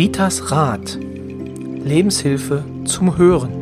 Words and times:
Ritas 0.00 0.50
Rat. 0.50 0.96
Lebenshilfe 0.98 2.64
zum 2.86 3.18
Hören. 3.18 3.52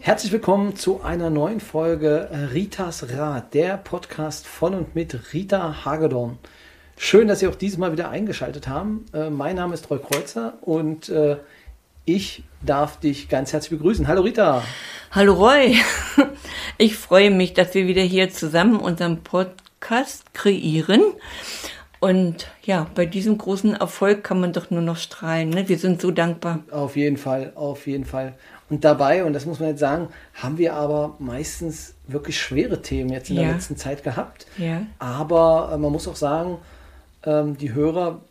Herzlich 0.00 0.32
willkommen 0.32 0.76
zu 0.76 1.00
einer 1.00 1.30
neuen 1.30 1.60
Folge 1.60 2.28
Ritas 2.52 3.16
Rat, 3.16 3.54
der 3.54 3.78
Podcast 3.78 4.46
von 4.46 4.74
und 4.74 4.94
mit 4.94 5.32
Rita 5.32 5.86
Hagedorn. 5.86 6.36
Schön, 6.98 7.26
dass 7.26 7.38
Sie 7.38 7.46
auch 7.46 7.54
dieses 7.54 7.78
Mal 7.78 7.92
wieder 7.92 8.10
eingeschaltet 8.10 8.68
haben. 8.68 9.06
Äh, 9.14 9.30
mein 9.30 9.56
Name 9.56 9.72
ist 9.72 9.88
Roy 9.88 9.98
Kreuzer 9.98 10.58
und 10.60 11.08
äh, 11.08 11.38
ich 12.14 12.42
darf 12.64 12.98
dich 12.98 13.28
ganz 13.28 13.52
herzlich 13.52 13.78
begrüßen. 13.78 14.08
Hallo 14.08 14.22
Rita. 14.22 14.62
Hallo 15.12 15.34
Roy. 15.34 15.76
Ich 16.78 16.96
freue 16.96 17.30
mich, 17.30 17.52
dass 17.52 17.74
wir 17.74 17.86
wieder 17.86 18.00
hier 18.00 18.30
zusammen 18.30 18.80
unseren 18.80 19.22
Podcast 19.22 20.32
kreieren. 20.32 21.02
Und 22.00 22.50
ja, 22.62 22.86
bei 22.94 23.04
diesem 23.04 23.36
großen 23.36 23.74
Erfolg 23.74 24.24
kann 24.24 24.40
man 24.40 24.54
doch 24.54 24.70
nur 24.70 24.80
noch 24.80 24.96
strahlen. 24.96 25.50
Ne? 25.50 25.68
Wir 25.68 25.78
sind 25.78 26.00
so 26.00 26.10
dankbar. 26.10 26.60
Auf 26.70 26.96
jeden 26.96 27.18
Fall, 27.18 27.52
auf 27.54 27.86
jeden 27.86 28.06
Fall. 28.06 28.32
Und 28.70 28.82
dabei, 28.82 29.24
und 29.24 29.34
das 29.34 29.44
muss 29.44 29.60
man 29.60 29.68
jetzt 29.68 29.80
sagen, 29.80 30.08
haben 30.32 30.56
wir 30.56 30.72
aber 30.72 31.16
meistens 31.18 31.94
wirklich 32.06 32.40
schwere 32.40 32.80
Themen 32.80 33.10
jetzt 33.10 33.28
in 33.28 33.36
ja. 33.36 33.42
der 33.42 33.52
letzten 33.52 33.76
Zeit 33.76 34.02
gehabt. 34.02 34.46
Ja. 34.56 34.86
Aber 34.98 35.72
äh, 35.74 35.76
man 35.76 35.92
muss 35.92 36.08
auch 36.08 36.16
sagen, 36.16 36.56
ähm, 37.26 37.58
die 37.58 37.74
Hörer 37.74 38.22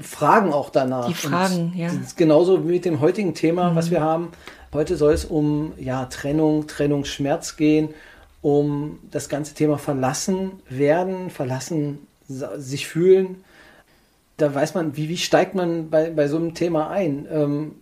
fragen 0.00 0.52
auch 0.52 0.70
danach. 0.70 1.06
Die 1.06 1.14
fragen, 1.14 1.72
und 1.72 1.76
ja. 1.76 1.90
Genauso 2.16 2.64
wie 2.64 2.72
mit 2.72 2.84
dem 2.84 3.00
heutigen 3.00 3.34
Thema, 3.34 3.70
mhm. 3.70 3.76
was 3.76 3.90
wir 3.90 4.00
haben. 4.00 4.32
Heute 4.72 4.96
soll 4.96 5.12
es 5.12 5.24
um 5.24 5.72
ja, 5.78 6.04
Trennung, 6.06 6.66
Trennungsschmerz 6.66 7.56
gehen, 7.56 7.90
um 8.40 8.98
das 9.10 9.28
ganze 9.28 9.54
Thema 9.54 9.78
verlassen 9.78 10.52
werden, 10.68 11.30
verlassen 11.30 12.06
sich 12.28 12.86
fühlen. 12.86 13.44
Da 14.36 14.54
weiß 14.54 14.74
man, 14.74 14.96
wie, 14.96 15.08
wie 15.08 15.16
steigt 15.16 15.54
man 15.54 15.90
bei, 15.90 16.10
bei 16.10 16.28
so 16.28 16.36
einem 16.36 16.54
Thema 16.54 16.88
ein? 16.88 17.26
Ähm, 17.30 17.74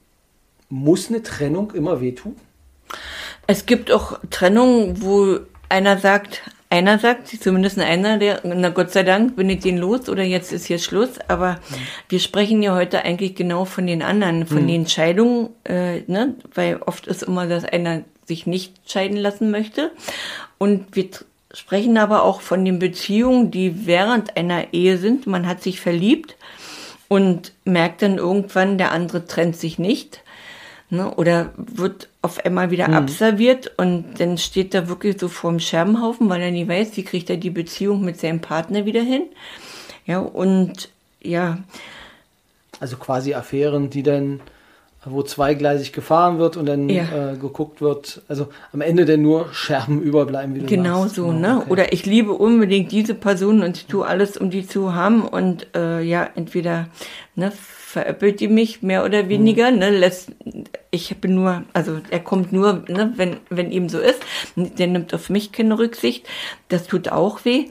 muss 0.71 1.09
eine 1.09 1.23
Trennung 1.23 1.73
immer 1.73 2.01
wehtun? 2.01 2.37
Es 3.47 3.67
gibt 3.67 3.93
auch 3.93 4.19
Trennungen, 4.31 5.03
wo 5.03 5.39
einer 5.69 5.99
sagt, 5.99 6.43
einer 6.71 6.99
sagt, 6.99 7.29
zumindest 7.29 7.79
einer, 7.79 8.19
der, 8.19 8.41
na 8.45 8.69
Gott 8.69 8.91
sei 8.91 9.03
Dank, 9.03 9.37
bin 9.37 9.49
ich 9.49 9.61
den 9.61 9.79
los 9.79 10.09
oder 10.09 10.23
jetzt 10.23 10.53
ist 10.53 10.67
hier 10.67 10.79
Schluss. 10.79 11.19
Aber 11.29 11.53
mhm. 11.53 11.75
wir 12.11 12.21
sprechen 12.21 12.63
ja 12.63 12.75
heute 12.75 13.05
eigentlich 13.05 13.35
genau 13.35 13.65
von 13.65 13.87
den 13.87 14.03
anderen, 14.03 14.47
von 14.47 14.63
mhm. 14.65 14.69
den 14.69 14.87
Scheidungen, 14.87 15.51
äh, 15.65 16.01
ne? 16.07 16.35
weil 16.55 16.81
oft 16.85 17.07
ist 17.07 17.23
immer, 17.23 17.47
dass 17.47 17.65
einer 17.65 18.03
sich 18.27 18.47
nicht 18.47 18.75
scheiden 18.87 19.17
lassen 19.17 19.51
möchte. 19.51 19.91
Und 20.59 20.95
wir 20.95 21.09
sprechen 21.55 21.97
aber 21.97 22.23
auch 22.23 22.43
von 22.43 22.65
den 22.65 22.79
Beziehungen, 22.79 23.51
die 23.51 23.87
während 23.87 24.37
einer 24.37 24.75
Ehe 24.75 24.99
sind. 24.99 25.27
Man 25.27 25.47
hat 25.47 25.63
sich 25.63 25.81
verliebt 25.81 26.37
und 27.09 27.53
merkt 27.65 28.03
dann 28.03 28.19
irgendwann, 28.19 28.77
der 28.77 28.93
andere 28.93 29.27
trennt 29.27 29.57
sich 29.57 29.79
nicht 29.79 30.21
Ne? 30.91 31.14
Oder 31.14 31.53
wird 31.56 32.08
auf 32.22 32.44
einmal 32.44 32.70
wieder 32.70 32.89
mhm. 32.89 32.94
abserviert 32.94 33.72
und 33.77 34.19
dann 34.20 34.39
steht 34.39 34.75
er 34.75 34.89
wirklich 34.89 35.19
so 35.19 35.28
vor 35.28 35.50
dem 35.50 35.61
Scherbenhaufen, 35.61 36.28
weil 36.31 36.41
er 36.41 36.50
nie 36.50 36.67
weiß, 36.67 36.97
wie 36.97 37.05
kriegt 37.05 37.28
er 37.28 37.36
die 37.36 37.50
Beziehung 37.50 38.03
mit 38.05 38.19
seinem 38.19 38.41
Partner 38.41 38.86
wieder 38.86 39.03
hin. 39.03 39.25
Ja, 40.06 40.20
und 40.20 40.89
ja. 41.20 41.59
Also 42.81 42.97
quasi 42.97 43.34
Affären, 43.34 43.91
die 43.91 44.03
dann 44.03 44.41
wo 45.05 45.23
zweigleisig 45.23 45.93
gefahren 45.93 46.39
wird 46.39 46.57
und 46.57 46.67
dann 46.67 46.89
ja. 46.89 47.33
äh, 47.33 47.37
geguckt 47.37 47.81
wird, 47.81 48.23
also 48.29 48.49
am 48.73 48.81
Ende 48.81 49.05
denn 49.05 49.23
nur 49.23 49.53
Scherben 49.53 50.03
überbleiben. 50.03 50.55
Wie 50.55 50.61
du 50.61 50.67
genau 50.67 51.03
sagst. 51.03 51.17
so, 51.17 51.27
oh, 51.27 51.33
ne? 51.33 51.59
Okay. 51.59 51.71
Oder 51.71 51.93
ich 51.93 52.05
liebe 52.05 52.33
unbedingt 52.33 52.93
diese 52.93 53.15
Person 53.15 53.62
und 53.62 53.77
ich 53.77 53.87
tue 53.87 54.06
alles, 54.06 54.37
um 54.37 54.50
die 54.50 54.67
zu 54.67 54.95
haben 54.95 55.22
und 55.22 55.69
äh, 55.77 56.03
ja, 56.03 56.28
entweder 56.34 56.89
ne, 57.37 57.53
veräppelt 57.53 58.41
die 58.41 58.49
mich 58.49 58.83
mehr 58.83 59.05
oder 59.05 59.28
weniger, 59.28 59.71
mhm. 59.71 59.78
ne, 59.78 59.91
lässt, 59.91 60.33
ich 60.91 61.17
bin 61.21 61.37
nur, 61.37 61.62
also 61.72 62.01
er 62.11 62.21
kommt 62.21 62.53
nur, 62.53 62.84
ne, 62.89 63.12
wenn, 63.17 63.37
wenn 63.49 63.71
ihm 63.71 63.89
so 63.89 63.99
ist, 63.99 64.21
der 64.56 64.89
nimmt 64.89 65.15
auf 65.15 65.31
mich 65.31 65.53
keine 65.53 65.78
Rücksicht, 65.78 66.27
das 66.69 66.87
tut 66.87 67.09
auch 67.09 67.45
weh. 67.45 67.67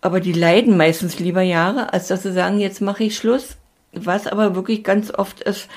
Aber 0.00 0.20
die 0.20 0.32
leiden 0.32 0.76
meistens 0.76 1.18
lieber 1.18 1.42
Jahre, 1.42 1.92
als 1.92 2.08
dass 2.08 2.22
sie 2.22 2.32
sagen, 2.32 2.58
jetzt 2.58 2.80
mache 2.80 3.04
ich 3.04 3.16
Schluss. 3.16 3.56
Was 3.92 4.26
aber 4.26 4.54
wirklich 4.54 4.84
ganz 4.84 5.12
oft 5.12 5.40
ist, 5.40 5.68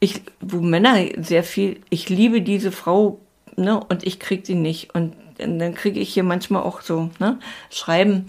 ich, 0.00 0.22
wo 0.40 0.60
Männer 0.60 0.96
sehr 1.18 1.44
viel, 1.44 1.80
ich 1.90 2.08
liebe 2.08 2.42
diese 2.42 2.72
Frau, 2.72 3.20
ne, 3.56 3.78
und 3.88 4.04
ich 4.04 4.18
krieg 4.18 4.46
sie 4.46 4.54
nicht. 4.54 4.94
Und 4.94 5.14
dann 5.38 5.74
kriege 5.74 6.00
ich 6.00 6.12
hier 6.12 6.24
manchmal 6.24 6.62
auch 6.62 6.80
so, 6.80 7.10
ne, 7.18 7.38
Schreiben 7.70 8.26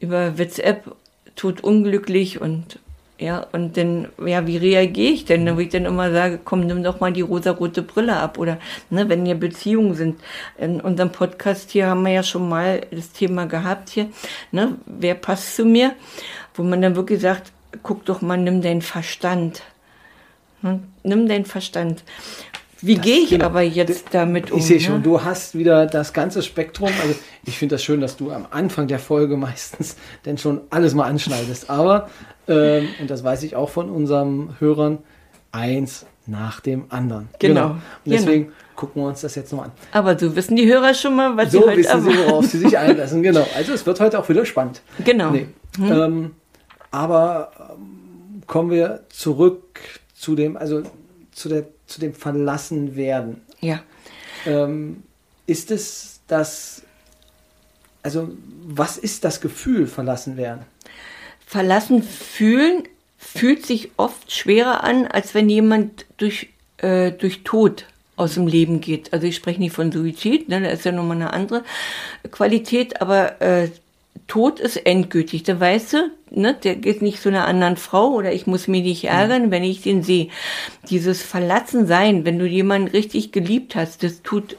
über 0.00 0.38
WhatsApp, 0.38 0.94
tut 1.36 1.64
unglücklich 1.64 2.40
und 2.40 2.78
ja, 3.18 3.46
und 3.52 3.76
dann, 3.76 4.08
ja, 4.26 4.48
wie 4.48 4.56
reagiere 4.56 5.12
ich 5.12 5.24
denn? 5.24 5.54
Wo 5.54 5.60
ich 5.60 5.68
dann 5.68 5.84
immer 5.84 6.10
sage, 6.10 6.40
komm, 6.44 6.66
nimm 6.66 6.82
doch 6.82 6.98
mal 6.98 7.12
die 7.12 7.20
rosarote 7.20 7.82
Brille 7.82 8.16
ab. 8.16 8.36
Oder, 8.36 8.58
ne, 8.90 9.08
wenn 9.08 9.24
hier 9.24 9.36
Beziehungen 9.36 9.94
sind. 9.94 10.20
In 10.58 10.80
unserem 10.80 11.12
Podcast 11.12 11.70
hier 11.70 11.86
haben 11.86 12.04
wir 12.04 12.12
ja 12.12 12.24
schon 12.24 12.48
mal 12.48 12.80
das 12.90 13.12
Thema 13.12 13.46
gehabt 13.46 13.90
hier, 13.90 14.08
ne, 14.50 14.76
wer 14.86 15.14
passt 15.14 15.54
zu 15.54 15.64
mir? 15.64 15.92
Wo 16.54 16.64
man 16.64 16.82
dann 16.82 16.96
wirklich 16.96 17.20
sagt, 17.20 17.52
guck 17.84 18.04
doch 18.06 18.22
mal, 18.22 18.36
nimm 18.36 18.60
deinen 18.60 18.82
Verstand. 18.82 19.62
Hm? 20.62 20.82
Nimm 21.02 21.28
deinen 21.28 21.44
Verstand. 21.44 22.04
Wie 22.84 22.96
gehe 22.96 23.20
ich 23.20 23.30
genau, 23.30 23.46
aber 23.46 23.62
jetzt 23.62 24.06
damit 24.10 24.50
um? 24.50 24.58
Ich 24.58 24.66
sehe 24.66 24.80
schon, 24.80 24.96
ne? 24.96 25.02
du 25.02 25.22
hast 25.22 25.56
wieder 25.56 25.86
das 25.86 26.12
ganze 26.12 26.42
Spektrum. 26.42 26.90
Also 27.00 27.14
ich 27.44 27.56
finde 27.56 27.76
das 27.76 27.84
schön, 27.84 28.00
dass 28.00 28.16
du 28.16 28.32
am 28.32 28.46
Anfang 28.50 28.88
der 28.88 28.98
Folge 28.98 29.36
meistens 29.38 29.96
denn 30.24 30.36
schon 30.36 30.62
alles 30.70 30.94
mal 30.94 31.04
anschneidest. 31.04 31.70
Aber, 31.70 32.10
ähm, 32.48 32.88
und 33.00 33.08
das 33.08 33.22
weiß 33.22 33.44
ich 33.44 33.54
auch 33.54 33.70
von 33.70 33.88
unseren 33.88 34.56
Hörern, 34.58 34.98
eins 35.52 36.06
nach 36.26 36.60
dem 36.60 36.86
anderen. 36.88 37.28
Genau. 37.38 37.54
genau. 37.54 37.70
Und 37.72 37.80
deswegen 38.06 38.44
genau. 38.44 38.56
gucken 38.74 39.02
wir 39.02 39.08
uns 39.08 39.20
das 39.20 39.36
jetzt 39.36 39.52
noch 39.52 39.62
an. 39.64 39.72
Aber 39.92 40.18
so 40.18 40.34
wissen 40.34 40.56
die 40.56 40.66
Hörer 40.66 40.94
schon 40.94 41.14
mal, 41.14 41.36
was 41.36 41.52
so 41.52 41.60
sie 41.60 41.66
heute 41.68 41.78
wissen 41.78 42.02
sie, 42.02 42.18
worauf 42.26 42.46
sie 42.46 42.58
sich 42.58 42.76
einlassen. 42.76 43.22
Genau. 43.22 43.46
Also 43.56 43.72
es 43.72 43.86
wird 43.86 44.00
heute 44.00 44.18
auch 44.18 44.28
wieder 44.28 44.44
spannend. 44.44 44.82
Genau. 45.04 45.30
Nee. 45.30 45.46
Hm. 45.76 45.92
Ähm, 45.92 46.30
aber 46.90 47.52
ähm, 47.70 48.42
kommen 48.46 48.70
wir 48.70 49.04
zurück 49.08 49.78
zu 50.22 50.36
dem, 50.36 50.56
also 50.56 50.84
zu, 51.32 51.48
der, 51.48 51.66
zu 51.86 52.00
dem 52.00 52.14
Verlassenwerden. 52.14 53.40
Ja. 53.60 53.82
Ähm, 54.46 55.02
ist 55.46 55.72
es 55.72 56.20
das, 56.28 56.82
also 58.04 58.30
was 58.64 58.98
ist 58.98 59.24
das 59.24 59.40
Gefühl, 59.40 59.88
verlassen 59.88 60.36
werden? 60.36 60.60
Verlassen 61.44 62.04
fühlen 62.04 62.84
fühlt 63.18 63.66
sich 63.66 63.90
oft 63.96 64.32
schwerer 64.32 64.84
an, 64.84 65.06
als 65.06 65.34
wenn 65.34 65.48
jemand 65.48 66.06
durch, 66.18 66.50
äh, 66.78 67.10
durch 67.10 67.42
Tod 67.42 67.86
aus 68.14 68.34
dem 68.34 68.46
Leben 68.46 68.80
geht. 68.80 69.12
Also 69.12 69.26
ich 69.26 69.36
spreche 69.36 69.60
nicht 69.60 69.74
von 69.74 69.90
Suizid, 69.90 70.48
ne, 70.48 70.60
das 70.60 70.74
ist 70.74 70.84
ja 70.84 70.92
nochmal 70.92 71.16
eine 71.16 71.32
andere 71.32 71.64
Qualität, 72.30 73.00
aber 73.00 73.40
äh, 73.40 73.70
Tod 74.26 74.60
ist 74.60 74.76
endgültig. 74.76 75.42
Da 75.42 75.58
weißt 75.58 75.92
du, 75.92 76.10
ne, 76.30 76.54
der 76.54 76.76
geht 76.76 77.02
nicht 77.02 77.20
zu 77.20 77.28
einer 77.28 77.46
anderen 77.46 77.76
Frau 77.76 78.12
oder 78.12 78.32
ich 78.32 78.46
muss 78.46 78.68
mich 78.68 78.82
nicht 78.82 79.04
ärgern, 79.04 79.50
wenn 79.50 79.64
ich 79.64 79.82
den 79.82 80.02
sehe. 80.02 80.28
Dieses 80.88 81.22
Verlassensein, 81.22 82.24
wenn 82.24 82.38
du 82.38 82.46
jemanden 82.46 82.88
richtig 82.88 83.32
geliebt 83.32 83.74
hast, 83.74 84.02
das 84.02 84.22
tut, 84.22 84.56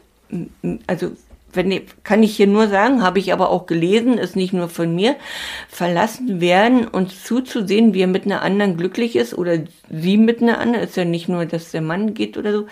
also 0.88 1.12
wenn, 1.54 1.82
kann 2.04 2.24
ich 2.24 2.36
hier 2.36 2.48
nur 2.48 2.68
sagen, 2.68 3.04
habe 3.04 3.20
ich 3.20 3.32
aber 3.32 3.50
auch 3.50 3.66
gelesen, 3.66 4.18
ist 4.18 4.36
nicht 4.36 4.54
nur 4.54 4.70
von 4.70 4.94
mir, 4.94 5.16
verlassen 5.70 6.42
werden 6.42 6.88
und 6.88 7.12
zuzusehen, 7.12 7.94
wie 7.94 8.02
er 8.02 8.08
mit 8.08 8.26
einer 8.26 8.42
anderen 8.42 8.76
glücklich 8.78 9.16
ist 9.16 9.34
oder 9.36 9.60
sie 9.90 10.18
mit 10.18 10.42
einer 10.42 10.60
anderen, 10.60 10.84
ist 10.84 10.98
ja 10.98 11.06
nicht 11.06 11.30
nur, 11.30 11.46
dass 11.46 11.72
der 11.72 11.82
Mann 11.82 12.14
geht 12.14 12.38
oder 12.38 12.54
so. 12.54 12.68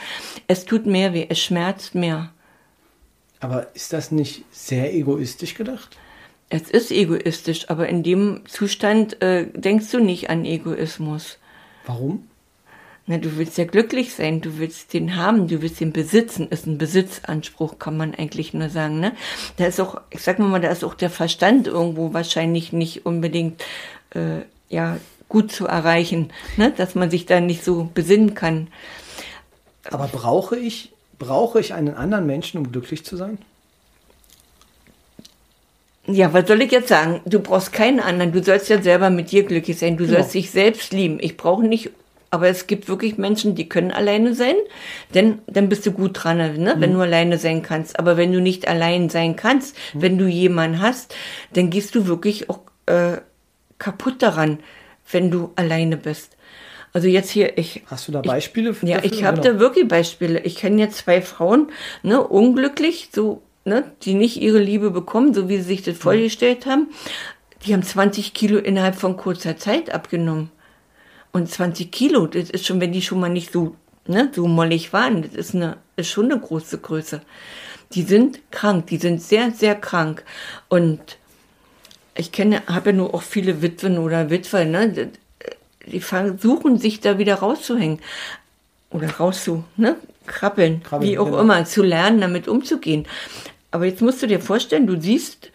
Es 0.47 0.65
tut 0.65 0.85
mehr 0.85 1.13
weh, 1.13 1.27
es 1.29 1.39
schmerzt 1.39 1.95
mehr. 1.95 2.31
Aber 3.39 3.67
ist 3.73 3.94
das 3.94 4.11
nicht 4.11 4.44
sehr 4.51 4.94
egoistisch 4.94 5.56
gedacht? 5.56 5.97
Es 6.53 6.69
ist 6.69 6.92
egoistisch, 6.92 7.69
aber 7.69 7.88
in 7.88 8.03
dem 8.03 8.42
Zustand 8.45 9.21
äh, 9.21 9.45
denkst 9.53 9.89
du 9.89 10.00
nicht 10.00 10.30
an 10.30 10.44
Egoismus. 10.44 11.38
Warum? 11.86 12.27
Na, 13.07 13.18
du 13.18 13.38
willst 13.38 13.57
ja 13.57 13.63
glücklich 13.63 14.13
sein, 14.13 14.42
du 14.42 14.57
willst 14.57 14.94
den 14.94 15.15
haben, 15.15 15.48
du 15.48 15.62
willst 15.62 15.80
den 15.80 15.94
besitzen, 15.94 16.50
ist 16.50 16.68
ein 16.68 16.77
Besitzanspruch, 16.77 17.80
kann 17.80 17.95
man 17.95 18.13
eigentlich 18.13 18.53
nur 18.53 18.69
sagen, 18.69 19.00
ne? 19.00 19.13
Da 19.56 19.65
ist 19.65 19.80
auch, 19.80 20.01
ich 20.09 20.21
sag 20.21 20.39
mal, 20.39 20.59
da 20.59 20.69
ist 20.69 20.83
auch 20.83 20.94
der 20.94 21.09
Verstand 21.09 21.68
irgendwo 21.68 22.13
wahrscheinlich 22.13 22.74
nicht 22.74 23.06
unbedingt, 23.06 23.63
äh, 24.13 24.42
ja, 24.68 24.97
gut 25.30 25.54
zu 25.54 25.68
erreichen, 25.68 26.33
ne? 26.57 26.74
Dass 26.75 26.95
man 26.95 27.09
sich 27.09 27.25
da 27.25 27.39
nicht 27.39 27.63
so 27.63 27.89
besinnen 27.94 28.33
kann. 28.33 28.68
Aber 29.89 30.07
brauche 30.07 30.57
ich, 30.57 30.92
brauche 31.18 31.62
ich 31.62 31.74
einen 31.74 31.95
anderen 31.95 32.25
Menschen, 32.25 32.57
um 32.57 32.74
glücklich 32.74 33.06
zu 33.06 33.15
sein? 33.15 33.38
Ja, 36.07 36.33
was 36.33 36.48
soll 36.48 36.62
ich 36.62 36.71
jetzt 36.71 36.89
sagen? 36.89 37.21
Du 37.25 37.39
brauchst 37.39 37.74
keinen 37.74 38.00
anderen. 38.00 38.31
Du 38.31 38.44
sollst 38.44 38.69
ja 38.69 38.81
selber 38.81 39.09
mit 39.09 39.31
dir 39.31 39.44
glücklich 39.44 39.77
sein. 39.77 39.98
Du 39.98 40.06
genau. 40.06 40.18
sollst 40.18 40.33
dich 40.33 40.51
selbst 40.51 40.94
lieben. 40.94 41.19
Ich 41.21 41.38
brauche 41.38 41.63
nicht 41.63 41.92
Aber 42.31 42.48
es 42.48 42.65
gibt 42.65 42.88
wirklich 42.88 43.18
Menschen, 43.18 43.56
die 43.56 43.68
können 43.68 43.92
alleine 43.92 44.33
sein, 44.33 44.56
denn 45.13 45.39
dann 45.48 45.68
bist 45.68 45.86
du 45.86 45.92
gut 45.92 46.24
dran, 46.24 46.38
ne? 46.38 46.75
wenn 46.77 46.92
mhm. 46.92 46.95
du 46.95 47.01
alleine 47.01 47.38
sein 47.38 47.62
kannst. 47.62 48.00
Aber 48.00 48.15
wenn 48.15 48.31
du 48.31 48.39
nicht 48.39 48.68
allein 48.68 49.09
sein 49.09 49.36
kannst, 49.36 49.75
mhm. 49.94 50.01
wenn 50.01 50.18
du 50.18 50.27
jemanden 50.27 50.81
hast, 50.81 51.13
dann 51.53 51.69
gehst 51.69 51.94
du 51.94 52.07
wirklich 52.07 52.50
auch 52.50 52.62
äh, 52.86 53.18
kaputt 53.80 54.21
daran, 54.21 54.59
wenn 55.12 55.30
du 55.30 55.51
alleine 55.56 55.97
bist. 55.97 56.38
Also 56.94 57.07
jetzt 57.07 57.30
hier, 57.30 57.57
ich. 57.57 57.83
Hast 57.88 58.07
du 58.07 58.12
da 58.12 58.21
Beispiele? 58.21 58.71
Ich, 58.71 58.81
ja, 58.83 59.00
ich 59.04 59.24
habe 59.24 59.42
genau. 59.42 59.54
da 59.54 59.59
wirklich 59.59 59.88
Beispiele. 59.88 60.39
Ich 60.42 60.56
kenne 60.56 60.81
jetzt 60.81 60.97
zwei 60.97 61.21
Frauen, 61.21 61.71
ne, 62.04 62.21
unglücklich, 62.25 63.09
so, 63.13 63.42
ne, 63.65 63.91
die 64.03 64.13
nicht 64.13 64.41
ihre 64.41 64.59
Liebe 64.59 64.91
bekommen, 64.91 65.33
so 65.33 65.49
wie 65.49 65.57
sie 65.57 65.63
sich 65.63 65.83
das 65.83 65.97
vorgestellt 65.97 66.65
haben. 66.65 66.87
Die 67.65 67.73
haben 67.73 67.83
20 67.83 68.33
Kilo 68.33 68.57
innerhalb 68.57 68.95
von 68.95 69.17
kurzer 69.17 69.57
Zeit 69.57 69.93
abgenommen. 69.93 70.49
Und 71.31 71.49
20 71.49 71.91
Kilo, 71.91 72.27
das 72.27 72.49
ist 72.49 72.65
schon, 72.65 72.81
wenn 72.81 72.91
die 72.91 73.01
schon 73.01 73.19
mal 73.19 73.29
nicht 73.29 73.53
so, 73.53 73.75
ne, 74.07 74.31
so 74.33 74.47
mollig 74.47 74.91
waren, 74.93 75.21
das 75.21 75.33
ist 75.33 75.55
eine, 75.55 75.77
ist 75.95 76.09
schon 76.09 76.31
eine 76.31 76.39
große 76.39 76.79
Größe. 76.79 77.21
Die 77.93 78.03
sind 78.03 78.39
krank, 78.51 78.87
die 78.87 78.97
sind 78.97 79.21
sehr, 79.21 79.51
sehr 79.51 79.75
krank. 79.75 80.23
Und 80.67 81.17
ich 82.15 82.31
kenne, 82.31 82.63
habe 82.67 82.89
ja 82.89 82.95
nur 82.95 83.13
auch 83.13 83.21
viele 83.21 83.61
Witwen 83.61 83.97
oder 83.97 84.29
Witwer, 84.29 84.65
ne, 84.65 85.11
die 85.85 86.01
versuchen 86.01 86.77
sich 86.77 86.99
da 86.99 87.17
wieder 87.17 87.35
rauszuhängen 87.35 87.99
oder 88.89 89.09
rauszu, 89.09 89.63
ne, 89.77 89.95
krabbeln, 90.27 90.83
krabbeln 90.83 91.09
wie 91.09 91.17
auch 91.17 91.25
genau. 91.25 91.39
immer, 91.39 91.65
zu 91.65 91.83
lernen, 91.83 92.21
damit 92.21 92.47
umzugehen. 92.47 93.07
Aber 93.71 93.85
jetzt 93.85 94.01
musst 94.01 94.21
du 94.21 94.27
dir 94.27 94.39
vorstellen, 94.39 94.85
du 94.85 95.00
siehst, 95.00 95.50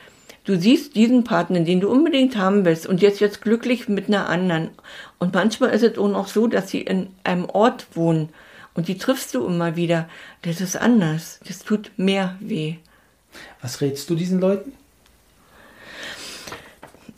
du 0.44 0.58
siehst 0.58 0.94
diesen 0.96 1.24
Partner, 1.24 1.60
den 1.60 1.80
du 1.80 1.90
unbedingt 1.90 2.36
haben 2.36 2.64
willst 2.64 2.86
und 2.86 3.02
jetzt 3.02 3.20
jetzt 3.20 3.42
glücklich 3.42 3.88
mit 3.88 4.08
einer 4.08 4.28
anderen. 4.28 4.70
Und 5.18 5.34
manchmal 5.34 5.70
ist 5.70 5.82
es 5.82 5.98
auch 5.98 6.08
noch 6.08 6.28
so, 6.28 6.46
dass 6.46 6.70
sie 6.70 6.80
in 6.80 7.08
einem 7.24 7.44
Ort 7.44 7.86
wohnen 7.94 8.30
und 8.76 8.88
die 8.88 8.98
triffst 8.98 9.34
du 9.34 9.44
immer 9.46 9.76
wieder. 9.76 10.08
Das 10.42 10.60
ist 10.60 10.76
anders. 10.76 11.40
Das 11.46 11.60
tut 11.60 11.92
mehr 11.96 12.36
weh. 12.40 12.76
Was 13.62 13.80
rätst 13.80 14.08
du 14.10 14.14
diesen 14.14 14.40
Leuten? 14.40 14.72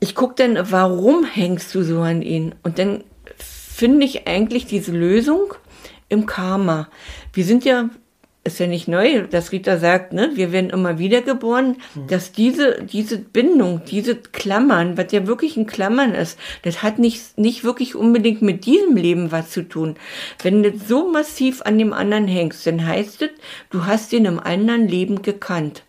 Ich 0.00 0.14
gucke 0.14 0.34
dann, 0.36 0.70
warum 0.70 1.24
hängst 1.24 1.74
du 1.74 1.82
so 1.82 2.00
an 2.00 2.22
ihn? 2.22 2.54
Und 2.62 2.78
dann 2.78 3.02
finde 3.36 4.06
ich 4.06 4.28
eigentlich 4.28 4.66
diese 4.66 4.92
Lösung 4.92 5.54
im 6.08 6.26
Karma. 6.26 6.88
Wir 7.32 7.44
sind 7.44 7.64
ja 7.64 7.90
ist 8.48 8.58
ja 8.58 8.66
nicht 8.66 8.88
neu, 8.88 9.22
dass 9.28 9.52
Rita 9.52 9.78
sagt, 9.78 10.12
ne, 10.12 10.32
wir 10.34 10.52
werden 10.52 10.70
immer 10.70 10.98
wieder 10.98 11.22
geboren, 11.22 11.76
mhm. 11.94 12.06
dass 12.08 12.32
diese, 12.32 12.82
diese 12.82 13.18
Bindung, 13.18 13.82
diese 13.88 14.16
Klammern, 14.16 14.96
was 14.96 15.12
ja 15.12 15.26
wirklich 15.26 15.56
ein 15.56 15.66
Klammern 15.66 16.14
ist, 16.14 16.38
das 16.62 16.82
hat 16.82 16.98
nicht, 16.98 17.38
nicht 17.38 17.64
wirklich 17.64 17.94
unbedingt 17.94 18.42
mit 18.42 18.66
diesem 18.66 18.96
Leben 18.96 19.30
was 19.30 19.50
zu 19.50 19.62
tun. 19.68 19.96
Wenn 20.42 20.62
du 20.62 20.72
so 20.76 21.10
massiv 21.10 21.62
an 21.62 21.78
dem 21.78 21.92
anderen 21.92 22.26
hängst, 22.26 22.66
dann 22.66 22.86
heißt 22.86 23.22
es, 23.22 23.30
du 23.70 23.86
hast 23.86 24.12
ihn 24.12 24.24
im 24.24 24.40
anderen 24.40 24.88
Leben 24.88 25.22
gekannt. 25.22 25.84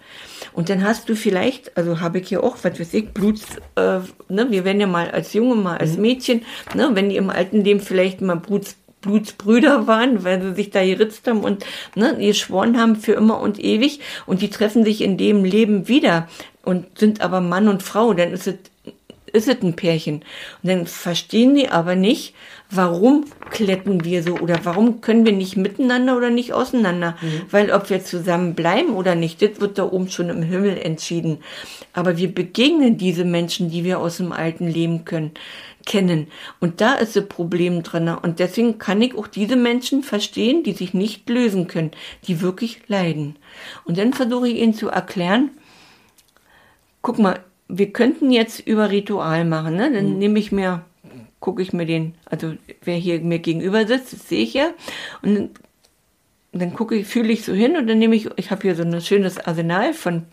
Und 0.54 0.70
dann 0.70 0.84
hast 0.84 1.10
du 1.10 1.16
vielleicht, 1.16 1.76
also 1.78 2.00
habe 2.00 2.20
ich 2.20 2.30
hier 2.30 2.44
auch, 2.44 2.58
was 2.62 2.80
weiß 2.80 2.94
ich, 2.94 3.10
Bluts, 3.10 3.46
äh, 3.76 4.00
ne, 4.28 4.48
wir 4.50 4.66
werden 4.66 4.82
ja 4.82 4.88
mal 4.88 5.12
als 5.12 5.34
Junge, 5.34 5.56
mal 5.56 5.78
als 5.78 5.96
mhm. 5.96 6.02
Mädchen, 6.02 6.42
ne, 6.76 6.90
wenn 6.94 7.10
die 7.10 7.18
im 7.18 7.30
alten 7.30 7.64
Leben 7.64 7.80
vielleicht 7.80 8.22
mal 8.22 8.36
Bluts, 8.36 8.76
Blutsbrüder 9.02 9.88
waren, 9.88 10.24
weil 10.24 10.42
sie 10.42 10.56
sich 10.56 10.70
da 10.72 10.84
geritzt 10.84 11.28
haben 11.28 11.42
und 11.42 11.66
ne, 11.96 12.18
geschworen 12.18 12.80
haben 12.80 12.96
für 12.96 13.14
immer 13.14 13.40
und 13.40 13.60
ewig. 13.60 14.02
Und 14.26 14.42
die 14.42 14.50
treffen 14.50 14.84
sich 14.84 15.02
in 15.02 15.18
dem 15.18 15.46
Leben 15.46 15.88
wieder 15.88 16.28
und 16.64 16.98
sind 16.98 17.22
aber 17.22 17.42
Mann 17.42 17.68
und 17.68 17.84
Frau, 17.84 18.14
dann 18.14 18.32
ist 18.32 18.48
es 18.48 18.56
ist 19.30 19.48
es 19.48 19.62
ein 19.62 19.76
Pärchen. 19.76 20.24
Und 20.62 20.70
dann 20.70 20.88
verstehen 20.88 21.56
die 21.56 21.70
aber 21.70 21.96
nicht, 21.96 22.34
warum 22.70 23.26
kletten 23.50 24.04
wir 24.04 24.24
so 24.24 24.36
oder 24.38 24.60
warum 24.64 25.02
können 25.02 25.26
wir 25.26 25.34
nicht 25.34 25.58
miteinander 25.58 26.16
oder 26.18 26.30
nicht 26.30 26.54
auseinander. 26.54 27.18
Mhm. 27.22 27.42
Weil 27.52 27.72
ob 27.72 27.90
wir 27.90 28.04
zusammen 28.04 28.54
bleiben 28.56 28.94
oder 28.94 29.16
nicht, 29.16 29.42
das 29.42 29.60
wird 29.60 29.78
da 29.78 29.84
oben 29.84 30.10
schon 30.10 30.30
im 30.30 30.44
Himmel 30.44 30.78
entschieden. 30.78 31.40
Aber 31.94 32.18
wir 32.18 32.34
begegnen 32.34 32.98
diese 32.98 33.26
Menschen, 33.26 33.70
die 33.70 33.84
wir 33.84 34.00
aus 34.00 34.18
dem 34.18 34.32
alten 34.32 34.68
Leben 34.68 35.06
können 35.06 35.32
kennen. 35.86 36.28
Und 36.60 36.82
da 36.82 36.94
ist 36.94 37.16
das 37.16 37.26
Problem 37.26 37.82
drin. 37.82 38.10
Und 38.10 38.40
deswegen 38.40 38.78
kann 38.78 39.02
ich 39.02 39.18
auch 39.18 39.28
diese 39.28 39.56
Menschen 39.56 40.04
verstehen, 40.04 40.64
die 40.64 40.74
sich 40.74 40.94
nicht 40.94 41.28
lösen 41.28 41.68
können, 41.68 41.92
die 42.28 42.42
wirklich 42.42 42.82
leiden. 42.88 43.38
Und 43.86 43.98
dann 43.98 44.14
versuche 44.14 44.48
ich 44.48 44.60
ihnen 44.60 44.76
zu 44.76 44.90
erklären, 44.90 45.50
guck 47.02 47.18
mal, 47.18 47.40
wir 47.70 47.94
könnten 47.94 48.32
jetzt 48.32 48.60
über 48.68 48.90
Ritual 48.90 49.46
machen, 49.46 49.76
ne? 49.76 49.92
Dann 49.94 50.14
mhm. 50.14 50.18
nehme 50.18 50.40
ich 50.40 50.52
mir, 50.52 50.84
gucke 51.40 51.62
ich 51.62 51.72
mir 51.72 51.86
den, 51.86 52.16
also 52.26 52.54
wer 52.84 52.96
hier 52.96 53.22
mir 53.22 53.40
gegenüber 53.40 53.88
sitzt, 53.88 54.12
das 54.12 54.28
sehe 54.28 54.44
ich 54.44 54.54
ja. 54.56 54.72
Und 55.22 55.52
dann 56.52 56.74
gucke 56.74 56.96
ich, 56.96 57.06
fühle 57.06 57.32
ich 57.32 57.46
so 57.46 57.54
hin 57.54 57.78
und 57.78 57.86
dann 57.86 58.00
nehme 58.00 58.16
ich, 58.16 58.28
ich 58.36 58.50
habe 58.50 58.64
hier 58.64 58.76
so 58.76 58.82
ein 58.82 59.02
schönes 59.02 59.38
Arsenal 59.38 59.94
von 59.94 60.24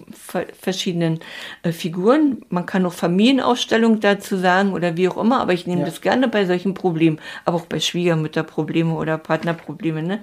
verschiedenen 0.58 1.20
äh, 1.62 1.72
Figuren. 1.72 2.42
Man 2.48 2.64
kann 2.64 2.86
auch 2.86 2.94
Familienausstellung 2.94 4.00
dazu 4.00 4.38
sagen 4.38 4.72
oder 4.72 4.96
wie 4.96 5.10
auch 5.10 5.18
immer, 5.18 5.40
aber 5.40 5.52
ich 5.52 5.66
nehme 5.66 5.82
ja. 5.82 5.86
das 5.86 6.00
gerne 6.00 6.28
bei 6.28 6.46
solchen 6.46 6.72
Problemen, 6.72 7.20
aber 7.44 7.58
auch 7.58 7.66
bei 7.66 7.80
Schwiegermütterprobleme 7.80 8.94
oder 8.94 9.18
Partnerprobleme, 9.18 10.02
ne? 10.02 10.20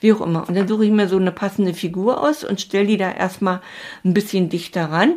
Wie 0.00 0.12
auch 0.12 0.20
immer. 0.20 0.48
Und 0.48 0.56
dann 0.56 0.66
suche 0.66 0.84
ich 0.84 0.90
mir 0.90 1.06
so 1.06 1.16
eine 1.16 1.30
passende 1.30 1.74
Figur 1.74 2.20
aus 2.20 2.42
und 2.42 2.60
stelle 2.60 2.88
die 2.88 2.96
da 2.96 3.12
erstmal 3.12 3.60
ein 4.04 4.14
bisschen 4.14 4.48
dichter 4.48 4.86
ran. 4.90 5.14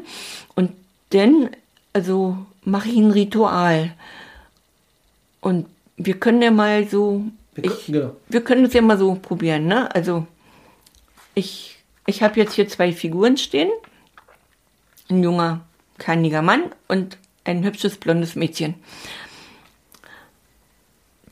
Dann, 1.09 1.50
also 1.94 2.38
mache 2.63 2.89
ich 2.89 2.97
ein 2.97 3.11
Ritual. 3.11 3.94
Und 5.41 5.67
wir 5.97 6.19
können 6.19 6.41
ja 6.41 6.51
mal 6.51 6.88
so 6.88 7.25
ich, 7.63 7.88
genau. 7.88 8.15
Wir 8.27 8.44
können 8.44 8.65
es 8.65 8.73
ja 8.73 8.81
mal 8.81 8.97
so 8.97 9.15
probieren, 9.15 9.67
ne? 9.67 9.94
Also, 9.94 10.25
ich, 11.35 11.77
ich 12.06 12.23
habe 12.23 12.39
jetzt 12.39 12.53
hier 12.53 12.67
zwei 12.67 12.91
Figuren 12.91 13.38
stehen. 13.38 13.69
Ein 15.09 15.23
junger, 15.23 15.61
kleiniger 15.97 16.41
Mann 16.41 16.63
und 16.88 17.17
ein 17.44 17.63
hübsches, 17.63 17.97
blondes 17.97 18.35
Mädchen. 18.35 18.75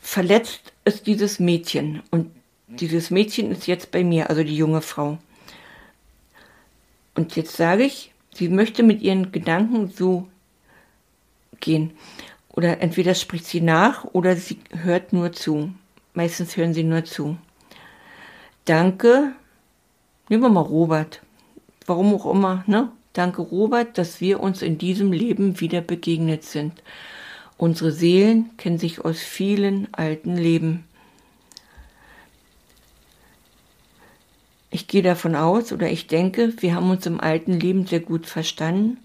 Verletzt 0.00 0.72
ist 0.84 1.06
dieses 1.06 1.38
Mädchen 1.38 2.02
und 2.10 2.30
dieses 2.66 3.10
Mädchen 3.10 3.52
ist 3.52 3.66
jetzt 3.66 3.90
bei 3.90 4.02
mir, 4.02 4.30
also 4.30 4.42
die 4.42 4.56
junge 4.56 4.82
Frau. 4.82 5.18
Und 7.14 7.36
jetzt 7.36 7.56
sage 7.56 7.84
ich, 7.84 8.12
sie 8.38 8.48
möchte 8.48 8.82
mit 8.82 9.02
ihren 9.02 9.32
Gedanken 9.32 9.88
so 9.88 10.28
gehen. 11.60 11.92
Oder 12.50 12.80
entweder 12.80 13.14
spricht 13.14 13.46
sie 13.46 13.60
nach 13.60 14.04
oder 14.04 14.36
sie 14.36 14.58
hört 14.70 15.12
nur 15.12 15.32
zu. 15.32 15.72
Meistens 16.14 16.56
hören 16.56 16.74
sie 16.74 16.84
nur 16.84 17.04
zu. 17.04 17.36
Danke, 18.64 19.32
nehmen 20.28 20.42
wir 20.42 20.48
mal 20.48 20.60
Robert. 20.60 21.20
Warum 21.86 22.14
auch 22.14 22.30
immer, 22.30 22.64
ne? 22.66 22.90
Danke, 23.12 23.42
Robert, 23.42 23.98
dass 23.98 24.20
wir 24.20 24.40
uns 24.40 24.62
in 24.62 24.78
diesem 24.78 25.12
Leben 25.12 25.60
wieder 25.60 25.80
begegnet 25.80 26.44
sind. 26.44 26.82
Unsere 27.56 27.90
Seelen 27.90 28.56
kennen 28.56 28.78
sich 28.78 29.04
aus 29.04 29.18
vielen 29.18 29.88
alten 29.92 30.36
Leben. 30.36 30.84
Ich 34.70 34.86
gehe 34.86 35.02
davon 35.02 35.34
aus 35.34 35.72
oder 35.72 35.90
ich 35.90 36.06
denke, 36.06 36.52
wir 36.60 36.74
haben 36.74 36.90
uns 36.90 37.06
im 37.06 37.20
alten 37.20 37.58
Leben 37.58 37.86
sehr 37.86 38.00
gut 38.00 38.26
verstanden 38.26 38.98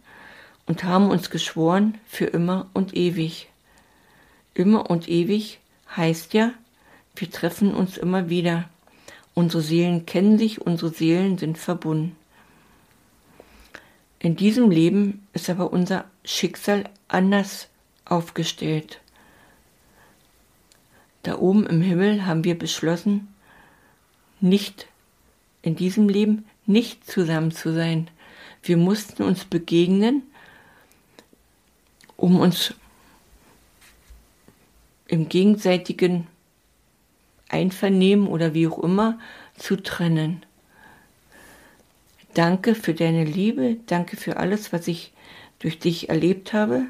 und 0.66 0.84
haben 0.84 1.10
uns 1.10 1.30
geschworen 1.30 1.98
für 2.06 2.26
immer 2.26 2.70
und 2.74 2.96
ewig. 2.96 3.50
Immer 4.54 4.90
und 4.90 5.08
ewig 5.08 5.60
heißt 5.96 6.34
ja, 6.34 6.52
wir 7.16 7.30
treffen 7.30 7.74
uns 7.74 7.98
immer 7.98 8.30
wieder. 8.30 8.70
Unsere 9.34 9.64
Seelen 9.64 10.06
kennen 10.06 10.38
sich, 10.38 10.62
unsere 10.62 10.92
Seelen 10.92 11.38
sind 11.38 11.58
verbunden. 11.58 12.16
In 14.20 14.36
diesem 14.36 14.70
Leben 14.70 15.28
ist 15.34 15.50
aber 15.50 15.74
unser 15.74 16.06
Schicksal 16.24 16.90
anders 17.08 17.68
aufgestellt. 18.06 19.02
Da 21.24 21.38
oben 21.38 21.66
im 21.66 21.82
Himmel 21.82 22.26
haben 22.26 22.44
wir 22.44 22.58
beschlossen, 22.58 23.34
nicht 24.40 24.88
in 25.64 25.76
diesem 25.76 26.08
Leben 26.08 26.46
nicht 26.68 27.10
zusammen 27.10 27.52
zu 27.52 27.74
sein. 27.74 28.10
Wir 28.62 28.78
mussten 28.78 29.24
uns 29.24 29.46
begegnen, 29.46 30.22
um 32.16 32.40
uns 32.40 32.76
im 35.08 35.28
gegenseitigen 35.28 36.28
Einvernehmen 37.50 38.28
oder 38.28 38.54
wie 38.54 38.68
auch 38.68 38.80
immer 38.80 39.20
zu 39.58 39.82
trennen. 39.82 40.46
Danke 42.34 42.76
für 42.76 42.94
deine 42.94 43.26
Liebe, 43.26 43.78
danke 43.86 44.18
für 44.18 44.38
alles, 44.38 44.74
was 44.74 44.88
ich 44.88 45.12
durch 45.60 45.80
dich 45.80 46.10
erlebt 46.10 46.54
habe. 46.54 46.88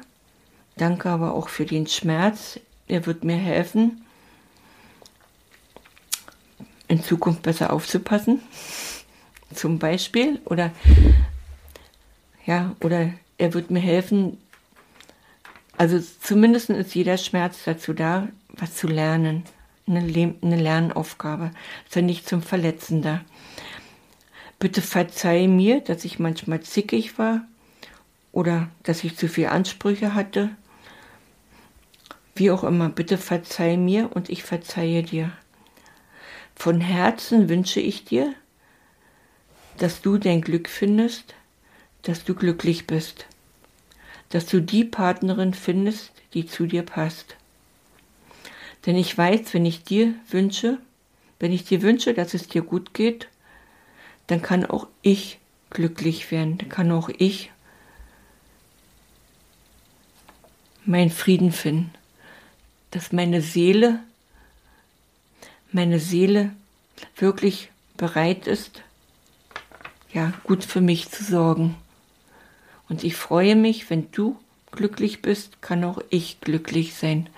Danke 0.76 1.10
aber 1.10 1.34
auch 1.34 1.48
für 1.48 1.66
den 1.66 1.86
Schmerz, 1.86 2.58
er 2.88 3.06
wird 3.06 3.24
mir 3.24 3.36
helfen, 3.36 4.03
in 6.94 7.02
Zukunft 7.02 7.42
besser 7.42 7.72
aufzupassen. 7.72 8.40
Zum 9.52 9.78
Beispiel. 9.78 10.40
Oder 10.44 10.70
ja, 12.46 12.74
oder 12.80 13.12
er 13.38 13.54
wird 13.54 13.70
mir 13.70 13.80
helfen. 13.80 14.38
Also 15.76 16.00
zumindest 16.20 16.70
ist 16.70 16.94
jeder 16.94 17.18
Schmerz 17.18 17.64
dazu 17.64 17.92
da, 17.92 18.28
was 18.48 18.74
zu 18.76 18.86
lernen 18.86 19.42
eine, 19.86 20.34
eine 20.42 20.56
Lernaufgabe. 20.56 21.50
Ist 21.86 21.96
ja 21.96 22.02
nicht 22.02 22.28
zum 22.28 22.42
Verletzen 22.42 23.02
da. 23.02 23.20
Bitte 24.58 24.82
verzeih 24.82 25.46
mir, 25.48 25.80
dass 25.80 26.04
ich 26.04 26.18
manchmal 26.18 26.60
zickig 26.60 27.18
war 27.18 27.42
oder 28.32 28.68
dass 28.82 29.04
ich 29.04 29.16
zu 29.16 29.28
viel 29.28 29.46
Ansprüche 29.46 30.14
hatte. 30.14 30.50
Wie 32.36 32.50
auch 32.50 32.64
immer, 32.64 32.88
bitte 32.88 33.18
verzeih 33.18 33.76
mir 33.76 34.10
und 34.14 34.28
ich 34.30 34.42
verzeihe 34.42 35.02
dir. 35.02 35.32
Von 36.56 36.80
Herzen 36.80 37.48
wünsche 37.48 37.80
ich 37.80 38.04
dir, 38.04 38.34
dass 39.78 40.00
du 40.00 40.18
dein 40.18 40.40
Glück 40.40 40.68
findest, 40.68 41.34
dass 42.02 42.24
du 42.24 42.34
glücklich 42.34 42.86
bist, 42.86 43.26
dass 44.30 44.46
du 44.46 44.60
die 44.60 44.84
Partnerin 44.84 45.54
findest, 45.54 46.12
die 46.32 46.46
zu 46.46 46.66
dir 46.66 46.82
passt. 46.82 47.36
Denn 48.86 48.96
ich 48.96 49.16
weiß, 49.16 49.54
wenn 49.54 49.66
ich 49.66 49.82
dir 49.84 50.14
wünsche, 50.28 50.78
wenn 51.38 51.52
ich 51.52 51.64
dir 51.64 51.82
wünsche, 51.82 52.14
dass 52.14 52.34
es 52.34 52.48
dir 52.48 52.62
gut 52.62 52.94
geht, 52.94 53.28
dann 54.26 54.42
kann 54.42 54.64
auch 54.64 54.88
ich 55.02 55.38
glücklich 55.70 56.30
werden, 56.30 56.58
dann 56.58 56.68
kann 56.68 56.92
auch 56.92 57.10
ich 57.18 57.50
meinen 60.84 61.10
Frieden 61.10 61.52
finden, 61.52 61.92
dass 62.90 63.12
meine 63.12 63.40
Seele, 63.40 64.00
meine 65.74 65.98
Seele 65.98 66.50
wirklich 67.16 67.70
bereit 67.96 68.46
ist, 68.46 68.82
ja, 70.12 70.32
gut 70.44 70.64
für 70.64 70.80
mich 70.80 71.10
zu 71.10 71.24
sorgen. 71.24 71.74
Und 72.88 73.02
ich 73.02 73.16
freue 73.16 73.56
mich, 73.56 73.90
wenn 73.90 74.10
du 74.12 74.38
glücklich 74.70 75.20
bist, 75.20 75.60
kann 75.62 75.82
auch 75.82 75.98
ich 76.10 76.40
glücklich 76.40 76.94
sein. 76.94 77.28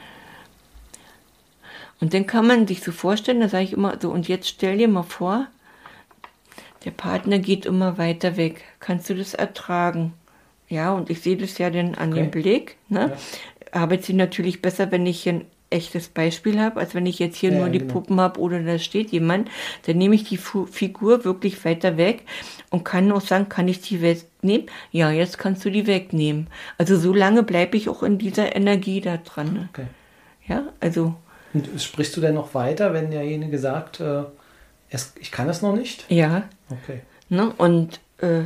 Und 1.98 2.12
dann 2.12 2.26
kann 2.26 2.46
man 2.46 2.66
sich 2.66 2.82
so 2.82 2.92
vorstellen, 2.92 3.40
da 3.40 3.48
sage 3.48 3.64
ich 3.64 3.72
immer 3.72 3.98
so, 4.00 4.10
und 4.10 4.28
jetzt 4.28 4.48
stell 4.48 4.76
dir 4.76 4.88
mal 4.88 5.02
vor, 5.02 5.46
der 6.84 6.90
Partner 6.90 7.38
geht 7.38 7.64
immer 7.64 7.96
weiter 7.96 8.36
weg. 8.36 8.62
Kannst 8.80 9.08
du 9.08 9.14
das 9.14 9.32
ertragen? 9.32 10.12
Ja, 10.68 10.92
und 10.92 11.08
ich 11.08 11.22
sehe 11.22 11.38
das 11.38 11.56
ja 11.56 11.70
dann 11.70 11.94
an 11.94 12.12
okay. 12.12 12.22
dem 12.22 12.30
Blick. 12.30 12.76
Ne? 12.90 13.16
Ja. 13.72 13.80
Arbeitet 13.80 14.06
sie 14.06 14.12
natürlich 14.12 14.60
besser, 14.60 14.90
wenn 14.90 15.06
ich 15.06 15.24
echtes 15.70 16.08
Beispiel 16.08 16.60
habe, 16.60 16.80
als 16.80 16.94
wenn 16.94 17.06
ich 17.06 17.18
jetzt 17.18 17.36
hier 17.36 17.50
ja, 17.50 17.58
nur 17.58 17.68
die 17.68 17.80
genau. 17.80 17.92
Puppen 17.92 18.20
habe 18.20 18.40
oder 18.40 18.62
da 18.62 18.78
steht 18.78 19.10
jemand. 19.10 19.48
Dann 19.86 19.98
nehme 19.98 20.14
ich 20.14 20.24
die 20.24 20.36
Fu 20.36 20.66
Figur 20.66 21.24
wirklich 21.24 21.64
weiter 21.64 21.96
weg 21.96 22.22
und 22.70 22.84
kann 22.84 23.10
auch 23.12 23.20
sagen, 23.20 23.48
kann 23.48 23.68
ich 23.68 23.80
die 23.80 24.00
wegnehmen? 24.00 24.66
Ja, 24.92 25.10
jetzt 25.10 25.38
kannst 25.38 25.64
du 25.64 25.70
die 25.70 25.86
wegnehmen. 25.86 26.48
Also 26.78 26.96
so 26.96 27.12
lange 27.12 27.42
bleibe 27.42 27.76
ich 27.76 27.88
auch 27.88 28.02
in 28.02 28.18
dieser 28.18 28.54
Energie 28.54 29.00
da 29.00 29.16
dran. 29.16 29.52
Ne? 29.52 29.68
Okay. 29.72 29.86
Ja, 30.46 30.68
also. 30.80 31.14
Und 31.52 31.68
sprichst 31.80 32.16
du 32.16 32.20
denn 32.20 32.34
noch 32.34 32.54
weiter, 32.54 32.92
wenn 32.92 33.10
derjenige 33.10 33.58
sagt, 33.58 34.00
äh, 34.00 34.24
ich 35.20 35.32
kann 35.32 35.48
das 35.48 35.62
noch 35.62 35.74
nicht? 35.74 36.04
Ja. 36.10 36.48
Okay. 36.70 37.00
Ne? 37.28 37.52
Und 37.56 38.00
äh, 38.18 38.44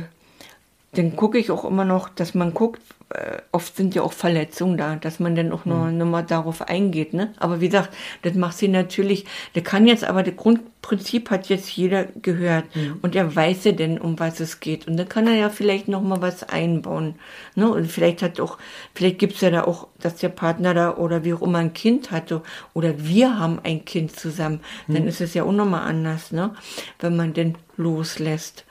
dann 0.93 1.15
gucke 1.15 1.37
ich 1.37 1.51
auch 1.51 1.63
immer 1.63 1.85
noch, 1.85 2.09
dass 2.09 2.33
man 2.33 2.53
guckt, 2.53 2.81
äh, 3.09 3.37
oft 3.51 3.75
sind 3.75 3.95
ja 3.95 4.01
auch 4.01 4.11
Verletzungen 4.11 4.77
da, 4.77 4.95
dass 4.95 5.19
man 5.19 5.35
dann 5.35 5.51
auch 5.51 5.63
noch, 5.63 5.85
mhm. 5.85 5.97
noch 5.97 6.05
mal 6.05 6.21
darauf 6.21 6.61
eingeht. 6.61 7.13
Ne? 7.13 7.33
Aber 7.37 7.61
wie 7.61 7.69
gesagt, 7.69 7.93
das 8.23 8.33
macht 8.33 8.57
sie 8.57 8.67
natürlich, 8.67 9.25
der 9.55 9.63
kann 9.63 9.87
jetzt, 9.87 10.03
aber 10.03 10.23
das 10.23 10.35
Grundprinzip 10.35 11.29
hat 11.29 11.47
jetzt 11.47 11.69
jeder 11.69 12.05
gehört 12.21 12.75
mhm. 12.75 12.99
und 13.01 13.15
er 13.15 13.33
weiß 13.33 13.63
ja 13.65 13.71
denn, 13.71 13.99
um 13.99 14.19
was 14.19 14.41
es 14.41 14.59
geht. 14.59 14.85
Und 14.87 14.97
dann 14.97 15.07
kann 15.07 15.27
er 15.27 15.35
ja 15.35 15.49
vielleicht 15.49 15.87
noch 15.87 16.01
mal 16.01 16.21
was 16.21 16.43
einbauen. 16.43 17.15
Ne? 17.55 17.71
Und 17.71 17.89
vielleicht 17.89 18.21
hat 18.21 18.41
auch, 18.41 18.57
vielleicht 18.93 19.19
gibt 19.19 19.35
es 19.35 19.41
ja 19.41 19.49
da 19.49 19.63
auch, 19.63 19.87
dass 19.99 20.15
der 20.15 20.29
Partner 20.29 20.73
da 20.73 20.97
oder 20.97 21.23
wie 21.23 21.33
auch 21.33 21.41
immer 21.41 21.59
ein 21.59 21.73
Kind 21.73 22.11
hatte 22.11 22.41
oder 22.73 22.93
wir 22.97 23.39
haben 23.39 23.59
ein 23.63 23.85
Kind 23.85 24.17
zusammen. 24.17 24.59
Mhm. 24.87 24.93
Dann 24.93 25.07
ist 25.07 25.21
es 25.21 25.33
ja 25.33 25.43
auch 25.43 25.53
noch 25.53 25.67
mal 25.67 25.83
anders, 25.83 26.33
ne? 26.33 26.53
wenn 26.99 27.15
man 27.15 27.33
denn 27.33 27.55
loslässt. 27.77 28.65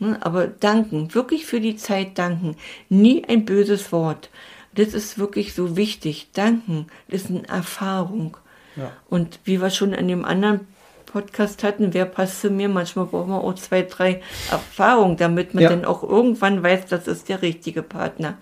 Ne, 0.00 0.16
aber 0.20 0.46
danken, 0.46 1.12
wirklich 1.14 1.44
für 1.44 1.60
die 1.60 1.76
Zeit 1.76 2.18
danken. 2.18 2.56
Nie 2.88 3.24
ein 3.24 3.44
böses 3.44 3.90
Wort. 3.90 4.30
Das 4.74 4.94
ist 4.94 5.18
wirklich 5.18 5.54
so 5.54 5.76
wichtig. 5.76 6.28
Danken 6.34 6.86
ist 7.08 7.30
eine 7.30 7.48
Erfahrung. 7.48 8.36
Ja. 8.76 8.92
Und 9.08 9.40
wie 9.44 9.60
wir 9.60 9.70
schon 9.70 9.92
in 9.92 10.06
dem 10.06 10.24
anderen 10.24 10.60
Podcast 11.06 11.64
hatten, 11.64 11.94
wer 11.94 12.04
passt 12.04 12.42
zu 12.42 12.50
mir? 12.50 12.68
Manchmal 12.68 13.06
braucht 13.06 13.28
man 13.28 13.40
auch 13.40 13.54
zwei, 13.54 13.82
drei 13.82 14.22
Erfahrungen, 14.50 15.16
damit 15.16 15.54
man 15.54 15.64
ja. 15.64 15.70
dann 15.70 15.84
auch 15.84 16.04
irgendwann 16.04 16.62
weiß, 16.62 16.86
das 16.86 17.08
ist 17.08 17.28
der 17.28 17.42
richtige 17.42 17.82
Partner. 17.82 18.38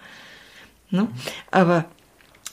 Ne? 0.91 1.09
Aber 1.51 1.87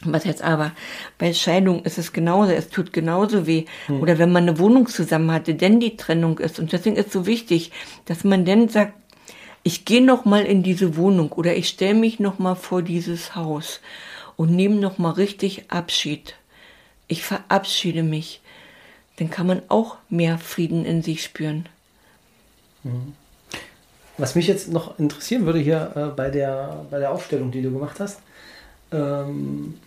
was 0.06 0.24
jetzt 0.26 0.42
aber 0.42 0.72
bei 1.18 1.34
Scheidung 1.34 1.84
ist 1.84 1.98
es 1.98 2.14
genauso, 2.14 2.52
es 2.52 2.70
tut 2.70 2.94
genauso 2.94 3.48
weh. 3.48 3.66
Hm. 3.88 4.02
Oder 4.02 4.18
wenn 4.18 4.32
man 4.32 4.44
eine 4.44 4.60
Wohnung 4.60 4.88
zusammen 4.88 5.32
hatte, 5.32 5.56
denn 5.56 5.80
die 5.80 5.98
Trennung 5.98 6.40
ist. 6.40 6.60
Und 6.60 6.72
deswegen 6.72 6.96
ist 6.96 7.08
es 7.08 7.14
so 7.14 7.26
wichtig, 7.26 7.72
dass 8.06 8.24
man 8.24 8.46
dann 8.46 8.70
sagt, 8.70 8.94
ich 9.64 9.86
gehe 9.86 10.04
noch 10.04 10.26
mal 10.26 10.44
in 10.44 10.62
diese 10.62 10.98
Wohnung 10.98 11.32
oder 11.32 11.56
ich 11.56 11.70
stelle 11.70 11.94
mich 11.94 12.20
noch 12.20 12.38
mal 12.38 12.56
vor 12.56 12.82
dieses 12.82 13.36
Haus 13.36 13.80
und 14.36 14.52
nehme 14.52 14.76
noch 14.76 14.98
mal 14.98 15.12
richtig 15.12 15.72
Abschied. 15.72 16.36
Ich 17.08 17.24
verabschiede 17.24 18.04
mich. 18.04 18.42
Dann 19.18 19.30
kann 19.30 19.48
man 19.48 19.62
auch 19.70 19.98
mehr 20.10 20.38
Frieden 20.38 20.86
in 20.86 21.02
sich 21.02 21.24
spüren. 21.24 21.70
Mhm. 22.84 23.14
Was 24.18 24.36
mich 24.36 24.48
jetzt 24.48 24.72
noch 24.72 25.00
interessieren 25.00 25.46
würde 25.46 25.60
hier 25.60 25.92
äh, 25.96 26.16
bei, 26.16 26.30
der, 26.30 26.86
bei 26.92 27.00
der 27.00 27.12
Aufstellung, 27.12 27.52
die 27.52 27.62
du 27.62 27.72
gemacht 27.72 28.00
hast, 28.00 28.20
ähm, 28.92 29.80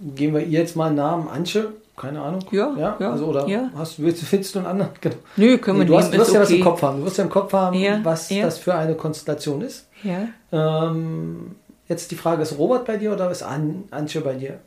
geben 0.00 0.34
wir 0.34 0.42
ihr 0.42 0.60
jetzt 0.60 0.76
mal 0.76 0.86
einen 0.86 0.96
Namen, 0.96 1.28
Anche, 1.28 1.72
keine 1.96 2.22
Ahnung. 2.22 2.44
Ja, 2.50 2.74
ja. 2.78 2.96
ja 2.98 3.12
also, 3.12 3.26
oder 3.26 3.46
ja. 3.46 3.70
Hast, 3.76 4.00
willst, 4.00 4.22
findest 4.24 4.54
du 4.54 4.60
einen 4.60 4.68
anderen? 4.68 4.92
Genau. 5.00 5.16
Nö, 5.36 5.58
können 5.58 5.78
wir 5.78 5.84
nee, 5.84 5.90
du 5.90 5.98
hast, 5.98 6.12
Du 6.12 6.18
wirst 6.18 6.32
ja 6.32 6.40
okay. 6.40 6.50
was 6.50 6.50
im 6.50 6.64
Kopf 6.64 6.82
haben. 6.82 6.98
Du 7.00 7.06
wirst 7.06 7.18
ja 7.18 7.24
im 7.24 7.30
Kopf 7.30 7.52
haben, 7.52 7.76
ja, 7.76 8.00
was 8.02 8.30
ja. 8.30 8.44
das 8.44 8.58
für 8.58 8.74
eine 8.74 8.94
Konstellation 8.94 9.60
ist. 9.60 9.86
Ja. 10.02 10.28
Ähm, 10.50 11.56
jetzt 11.88 12.10
die 12.10 12.16
Frage, 12.16 12.42
ist 12.42 12.56
Robert 12.56 12.86
bei 12.86 12.96
dir 12.96 13.12
oder 13.12 13.30
ist 13.30 13.42
An 13.42 13.84
Antje 13.90 14.22
bei 14.22 14.34
dir? 14.34 14.60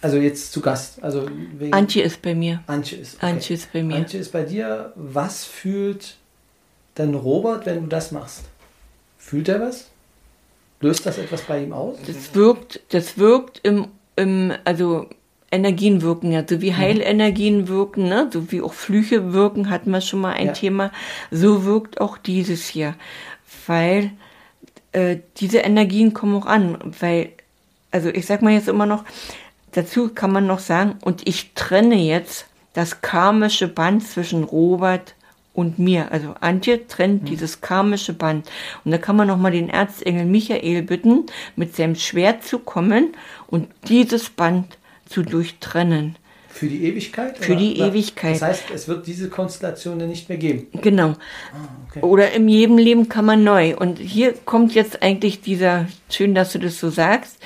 Also 0.00 0.16
jetzt 0.16 0.52
zu 0.52 0.60
Gast. 0.60 1.02
Also 1.02 1.28
wegen 1.56 1.72
Antje 1.72 2.02
ist 2.02 2.20
bei 2.22 2.34
mir. 2.34 2.60
Antje 2.66 2.98
ist, 2.98 3.16
okay. 3.16 3.26
Antje 3.26 3.54
ist 3.54 3.72
bei 3.72 3.82
mir. 3.84 3.96
Antje 3.96 4.18
ist 4.18 4.32
bei 4.32 4.42
dir. 4.42 4.92
Was 4.96 5.44
fühlt 5.44 6.16
denn 6.98 7.14
Robert, 7.14 7.66
wenn 7.66 7.82
du 7.82 7.86
das 7.86 8.10
machst? 8.10 8.42
Fühlt 9.16 9.48
er 9.48 9.60
was? 9.60 9.91
Löst 10.82 11.06
das 11.06 11.18
etwas 11.18 11.42
bei 11.42 11.62
ihm 11.62 11.72
aus? 11.72 11.96
Das 12.06 12.34
wirkt, 12.34 12.80
das 12.90 13.16
wirkt 13.16 13.60
im, 13.62 13.86
im 14.16 14.52
also 14.64 15.06
Energien 15.52 16.02
wirken 16.02 16.32
ja, 16.32 16.44
so 16.48 16.60
wie 16.60 16.72
mhm. 16.72 16.76
Heilenergien 16.78 17.68
wirken, 17.68 18.08
ne? 18.08 18.28
so 18.32 18.50
wie 18.50 18.62
auch 18.62 18.72
Flüche 18.72 19.32
wirken, 19.32 19.70
hatten 19.70 19.90
wir 19.90 20.00
schon 20.00 20.20
mal 20.20 20.32
ein 20.32 20.48
ja. 20.48 20.52
Thema. 20.52 20.90
So 21.30 21.64
wirkt 21.64 22.00
auch 22.00 22.18
dieses 22.18 22.66
hier, 22.66 22.94
weil 23.66 24.10
äh, 24.92 25.18
diese 25.36 25.58
Energien 25.58 26.14
kommen 26.14 26.34
auch 26.36 26.46
an, 26.46 26.78
weil, 27.00 27.30
also 27.90 28.08
ich 28.08 28.26
sag 28.26 28.42
mal 28.42 28.52
jetzt 28.52 28.68
immer 28.68 28.86
noch, 28.86 29.04
dazu 29.72 30.08
kann 30.12 30.32
man 30.32 30.46
noch 30.46 30.58
sagen, 30.58 30.96
und 31.02 31.28
ich 31.28 31.52
trenne 31.54 31.96
jetzt 31.96 32.46
das 32.72 33.02
karmische 33.02 33.68
Band 33.68 34.06
zwischen 34.06 34.44
Robert 34.44 35.14
und 35.54 35.78
mir. 35.78 36.10
Also 36.12 36.34
Antje 36.40 36.86
trennt 36.86 37.22
mhm. 37.22 37.26
dieses 37.26 37.60
karmische 37.60 38.12
Band. 38.12 38.48
Und 38.84 38.90
da 38.90 38.98
kann 38.98 39.16
man 39.16 39.28
nochmal 39.28 39.52
den 39.52 39.68
Erzengel 39.68 40.24
Michael 40.24 40.82
bitten, 40.82 41.26
mit 41.56 41.76
seinem 41.76 41.94
Schwert 41.94 42.44
zu 42.44 42.58
kommen 42.58 43.14
und 43.46 43.68
dieses 43.88 44.30
Band 44.30 44.78
zu 45.08 45.22
durchtrennen. 45.22 46.16
Für 46.48 46.66
die 46.66 46.84
Ewigkeit? 46.84 47.38
Für 47.38 47.52
oder? 47.52 47.60
die 47.60 47.78
Ewigkeit. 47.78 48.34
Das 48.34 48.42
heißt, 48.42 48.64
es 48.74 48.86
wird 48.86 49.06
diese 49.06 49.30
Konstellation 49.30 49.96
nicht 50.06 50.28
mehr 50.28 50.36
geben. 50.36 50.66
Genau. 50.82 51.08
Ah, 51.08 51.16
okay. 51.88 52.00
Oder 52.02 52.32
in 52.32 52.46
jedem 52.46 52.76
Leben 52.76 53.08
kann 53.08 53.24
man 53.24 53.42
neu. 53.42 53.74
Und 53.74 53.98
hier 53.98 54.34
kommt 54.44 54.74
jetzt 54.74 55.02
eigentlich 55.02 55.40
dieser, 55.40 55.86
schön, 56.10 56.34
dass 56.34 56.52
du 56.52 56.58
das 56.58 56.78
so 56.78 56.90
sagst. 56.90 57.38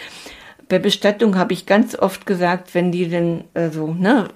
Bei 0.68 0.80
Bestattung 0.80 1.36
habe 1.36 1.52
ich 1.52 1.66
ganz 1.66 1.96
oft 1.96 2.26
gesagt, 2.26 2.74
wenn 2.74 2.90
die 2.90 3.08
denn 3.08 3.44
äh, 3.54 3.70
so, 3.70 3.94
ne, 3.94 4.28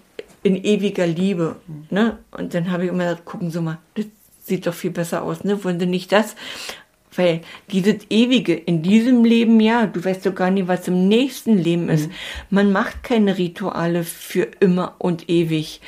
in 0.42 0.56
ewiger 0.56 1.06
Liebe, 1.06 1.56
ne, 1.90 2.18
und 2.30 2.54
dann 2.54 2.70
habe 2.70 2.85
ich 2.85 2.90
immer 2.90 3.04
gesagt, 3.04 3.25
gucken 3.25 3.50
Sie 3.50 3.61
mal, 3.61 3.78
das 3.94 4.06
sieht 4.42 4.66
doch 4.66 4.75
viel 4.75 4.90
besser 4.90 5.23
aus, 5.23 5.44
ne, 5.44 5.62
wollen 5.64 5.78
Sie 5.78 5.87
nicht 5.87 6.12
das? 6.12 6.35
Weil 7.14 7.40
dieses 7.73 8.09
Ewige 8.09 8.54
in 8.54 8.82
diesem 8.82 9.25
Leben, 9.25 9.59
ja, 9.61 9.87
du 9.87 10.04
weißt 10.04 10.25
doch 10.26 10.35
gar 10.35 10.50
nicht, 10.50 10.68
was 10.68 10.87
im 10.87 11.09
nächsten 11.09 11.59
Leben 11.59 11.88
ist. 11.88 12.09
Mhm. 12.09 12.14
Man 12.50 12.73
macht 12.73 13.02
keine 13.02 13.37
Rituale 13.37 14.04
für 14.04 14.47
immer 14.61 14.94
und 14.99 15.28
ewig. 15.28 15.80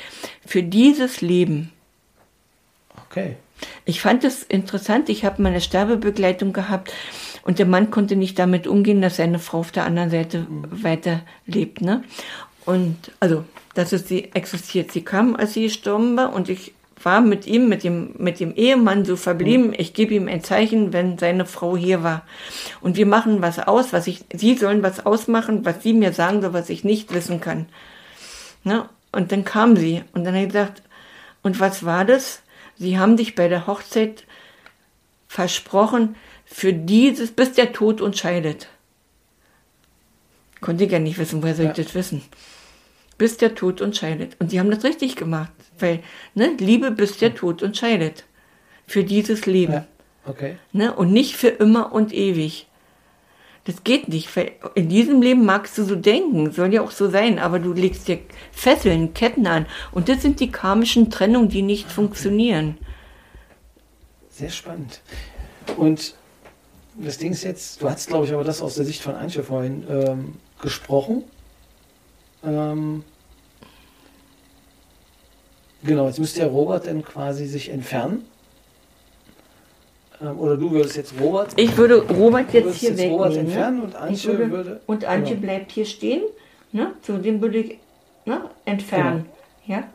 Für 0.45 0.63
dieses 0.63 1.21
Leben. 1.21 1.71
Okay. 3.07 3.37
Ich 3.85 4.01
fand 4.01 4.25
es 4.25 4.43
interessant. 4.43 5.07
Ich 5.07 5.23
habe 5.23 5.41
meine 5.41 5.61
Sterbebegleitung 5.61 6.51
gehabt 6.51 6.93
und 7.43 7.57
der 7.57 7.65
Mann 7.65 7.89
konnte 7.89 8.17
nicht 8.17 8.37
damit 8.37 8.67
umgehen, 8.67 9.01
dass 9.01 9.15
seine 9.15 9.39
Frau 9.39 9.59
auf 9.59 9.71
der 9.71 9.85
anderen 9.85 10.09
Seite 10.09 10.39
mhm. 10.39 10.83
weiterlebt. 10.83 11.81
Ne? 11.81 12.03
Und 12.65 13.11
also, 13.19 13.43
dass 13.73 13.91
es 13.91 14.07
sie 14.07 14.33
existiert. 14.33 14.91
Sie 14.91 15.03
kam, 15.03 15.35
als 15.35 15.53
sie 15.53 15.63
gestorben 15.63 16.15
war 16.15 16.33
und 16.33 16.49
ich 16.49 16.73
war 17.01 17.21
mit 17.21 17.45
ihm, 17.45 17.67
mit 17.67 17.83
dem, 17.83 18.15
mit 18.17 18.39
dem 18.39 18.55
Ehemann 18.55 19.05
so 19.05 19.15
verblieben, 19.15 19.67
mhm. 19.67 19.75
ich 19.77 19.93
gebe 19.93 20.13
ihm 20.13 20.27
ein 20.27 20.43
Zeichen, 20.43 20.93
wenn 20.93 21.17
seine 21.17 21.45
Frau 21.45 21.75
hier 21.75 22.03
war. 22.03 22.25
Und 22.81 22.95
wir 22.97 23.05
machen 23.05 23.41
was 23.41 23.59
aus, 23.59 23.93
was 23.93 24.07
ich, 24.07 24.23
sie 24.33 24.55
sollen 24.55 24.83
was 24.83 25.05
ausmachen, 25.05 25.65
was 25.65 25.83
sie 25.83 25.93
mir 25.93 26.13
sagen 26.13 26.41
soll, 26.41 26.53
was 26.53 26.69
ich 26.69 26.83
nicht 26.83 27.13
wissen 27.13 27.41
kann. 27.41 27.65
Ne? 28.63 28.87
Und 29.11 29.31
dann 29.31 29.43
kam 29.43 29.75
sie 29.75 30.03
und 30.13 30.23
dann 30.23 30.33
hat 30.33 30.41
er 30.41 30.47
gesagt, 30.47 30.83
und 31.41 31.59
was 31.59 31.85
war 31.85 32.05
das? 32.05 32.41
Sie 32.77 32.97
haben 32.97 33.17
dich 33.17 33.35
bei 33.35 33.47
der 33.47 33.67
Hochzeit 33.67 34.23
versprochen, 35.27 36.15
für 36.45 36.73
dieses, 36.73 37.31
bis 37.31 37.53
der 37.53 37.73
Tod 37.73 38.01
uns 38.01 38.19
scheidet. 38.19 38.67
Konnte 40.63 40.85
ich 40.85 40.91
ja 40.93 40.99
nicht 40.99 41.17
wissen, 41.17 41.43
woher 41.43 41.55
soll 41.55 41.65
ich 41.65 41.77
Ja. 41.77 41.83
das 41.83 41.93
wissen? 41.93 42.21
Bis 43.17 43.35
der 43.35 43.53
Tod 43.53 43.81
uns 43.81 43.97
scheidet. 43.97 44.37
Und 44.39 44.49
sie 44.49 44.61
haben 44.61 44.71
das 44.71 44.85
richtig 44.85 45.17
gemacht. 45.17 45.51
Weil, 45.77 45.99
ne, 46.35 46.51
Liebe 46.57 46.89
bis 46.91 47.17
der 47.17 47.35
Tod 47.35 47.61
uns 47.61 47.77
scheidet. 47.77 48.23
Für 48.87 49.03
dieses 49.03 49.45
Leben. 49.45 49.73
Ja. 49.73 49.87
Okay. 50.25 50.55
Ne? 50.71 50.95
Und 50.95 51.11
nicht 51.11 51.35
für 51.35 51.49
immer 51.49 51.91
und 51.91 52.13
ewig. 52.13 52.67
Das 53.65 53.83
geht 53.83 54.07
nicht. 54.07 54.33
Weil 54.37 54.53
in 54.75 54.87
diesem 54.87 55.21
Leben 55.21 55.43
magst 55.43 55.77
du 55.77 55.83
so 55.83 55.95
denken, 55.95 56.51
soll 56.53 56.73
ja 56.73 56.81
auch 56.81 56.91
so 56.91 57.09
sein, 57.09 57.39
aber 57.39 57.59
du 57.59 57.73
legst 57.73 58.07
dir 58.07 58.19
Fesseln, 58.53 59.13
Ketten 59.13 59.45
an. 59.47 59.65
Und 59.91 60.07
das 60.07 60.21
sind 60.21 60.39
die 60.39 60.49
karmischen 60.49 61.11
Trennungen, 61.11 61.49
die 61.49 61.61
nicht 61.61 61.91
funktionieren. 61.91 62.77
Sehr 64.29 64.49
spannend. 64.49 65.01
Und 65.75 66.15
das 66.95 67.17
Ding 67.17 67.33
ist 67.33 67.43
jetzt, 67.43 67.81
du 67.81 67.89
hast, 67.89 68.07
glaube 68.07 68.25
ich, 68.27 68.33
aber 68.33 68.45
das 68.45 68.61
aus 68.61 68.75
der 68.75 68.85
Sicht 68.85 69.01
von 69.01 69.15
Antje 69.15 69.43
vorhin 69.43 69.83
ähm, 69.89 70.33
gesprochen. 70.63 71.23
Ähm, 72.43 73.03
genau, 75.83 76.07
jetzt 76.07 76.19
müsste 76.19 76.39
ja 76.39 76.47
Robert 76.47 76.87
dann 76.87 77.03
quasi 77.03 77.45
sich 77.45 77.69
entfernen. 77.69 78.25
Ähm, 80.21 80.39
oder 80.39 80.57
du 80.57 80.71
würdest 80.71 80.97
jetzt 80.97 81.13
Robert. 81.19 81.51
Ich 81.57 81.77
würde 81.77 82.01
Robert 82.01 82.51
jetzt 82.53 82.75
hier 82.75 82.89
jetzt 82.89 83.03
Robert 83.03 83.35
wegnehmen. 83.35 83.51
entfernen 83.51 83.77
ne? 83.77 83.83
und 83.83 83.89
Ich 83.91 83.97
Antje 83.97 84.37
würde, 84.37 84.51
würde. 84.51 84.81
und 84.87 85.05
Antje 85.05 85.35
genau. 85.35 85.47
bleibt 85.47 85.71
hier 85.71 85.85
stehen. 85.85 86.23
Ne? 86.71 86.93
Zu 87.03 87.19
dem 87.19 87.41
würde 87.41 87.59
ich 87.59 87.77
ne? 88.25 88.49
entfernen. 88.65 89.25
Genau. 89.67 89.79
Ja? 89.79 89.87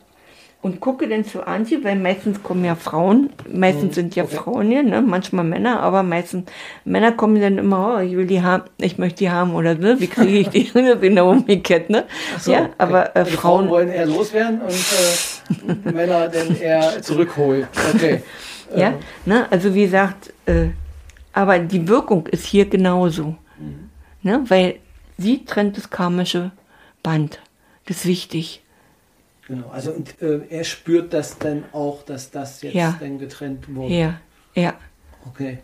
Und 0.60 0.80
gucke 0.80 1.08
dann 1.08 1.24
zu 1.24 1.46
Antje, 1.46 1.84
weil 1.84 1.94
meistens 1.96 2.42
kommen 2.42 2.64
ja 2.64 2.74
Frauen, 2.74 3.30
meistens 3.48 3.90
Mhm, 3.90 3.92
sind 3.92 4.16
ja 4.16 4.24
okay. 4.24 4.36
Frauen 4.36 4.66
hier, 4.68 4.82
ne? 4.82 5.00
manchmal 5.02 5.44
Männer, 5.44 5.80
aber 5.80 6.02
meistens 6.02 6.50
Männer 6.84 7.12
kommen 7.12 7.40
dann 7.40 7.58
immer, 7.58 7.94
oh, 7.96 8.00
ich 8.00 8.16
will 8.16 8.26
die 8.26 8.42
haben, 8.42 8.64
ich 8.78 8.98
möchte 8.98 9.18
die 9.20 9.30
haben 9.30 9.54
oder 9.54 9.76
ne? 9.76 10.00
wie 10.00 10.08
kriege 10.08 10.38
ich 10.40 10.48
die? 10.48 10.64
Das 10.74 11.00
genau 11.00 11.30
umgekehrt, 11.30 11.90
ne? 11.90 12.04
So, 12.40 12.50
ja, 12.50 12.70
aber 12.76 13.14
äh, 13.14 13.20
Also 13.20 13.36
Frauen, 13.36 13.68
wollen 13.68 13.88
eher 13.88 14.06
loswerden 14.06 14.60
und 14.60 15.86
äh, 15.86 15.92
Männer 15.92 16.26
dann 16.28 16.56
eher 16.56 17.02
zurückholen. 17.02 17.66
Okay. 17.94 18.22
Ja, 18.76 18.88
Ähm, 18.88 18.94
ne? 19.24 19.46
also 19.50 19.74
wie 19.74 19.84
gesagt, 19.84 20.30
äh, 20.44 20.66
aber 21.32 21.58
die 21.58 21.88
Wirkung 21.88 22.26
ist 22.26 22.44
hier 22.44 22.66
genauso. 22.66 23.36
Mhm. 23.58 23.88
Ne? 24.22 24.44
Weil 24.48 24.74
sie 25.16 25.44
trennt 25.46 25.78
das 25.78 25.88
karmische 25.88 26.50
Band. 27.02 27.40
Das 27.86 27.98
ist 27.98 28.06
wichtig. 28.06 28.62
Genau, 29.48 29.68
also 29.70 29.92
und, 29.92 30.20
äh, 30.20 30.40
er 30.50 30.62
spürt 30.64 31.12
das 31.14 31.38
dann 31.38 31.64
auch, 31.72 32.02
dass 32.04 32.30
das 32.30 32.60
jetzt 32.62 32.74
Ja. 32.74 32.96
dann 33.00 33.18
getrennt 33.18 33.74
wurde. 33.74 33.94
Ja, 33.94 34.20
ja. 34.54 34.74
Okay. 35.26 35.58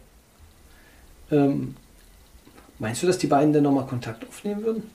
Ähm, 1.30 1.74
meinst 2.78 3.02
du, 3.02 3.06
dass 3.06 3.18
die 3.18 3.26
beiden 3.26 3.52
dann 3.52 3.62
nochmal 3.62 3.86
Kontakt 3.86 4.26
aufnehmen 4.26 4.64
würden? 4.64 4.90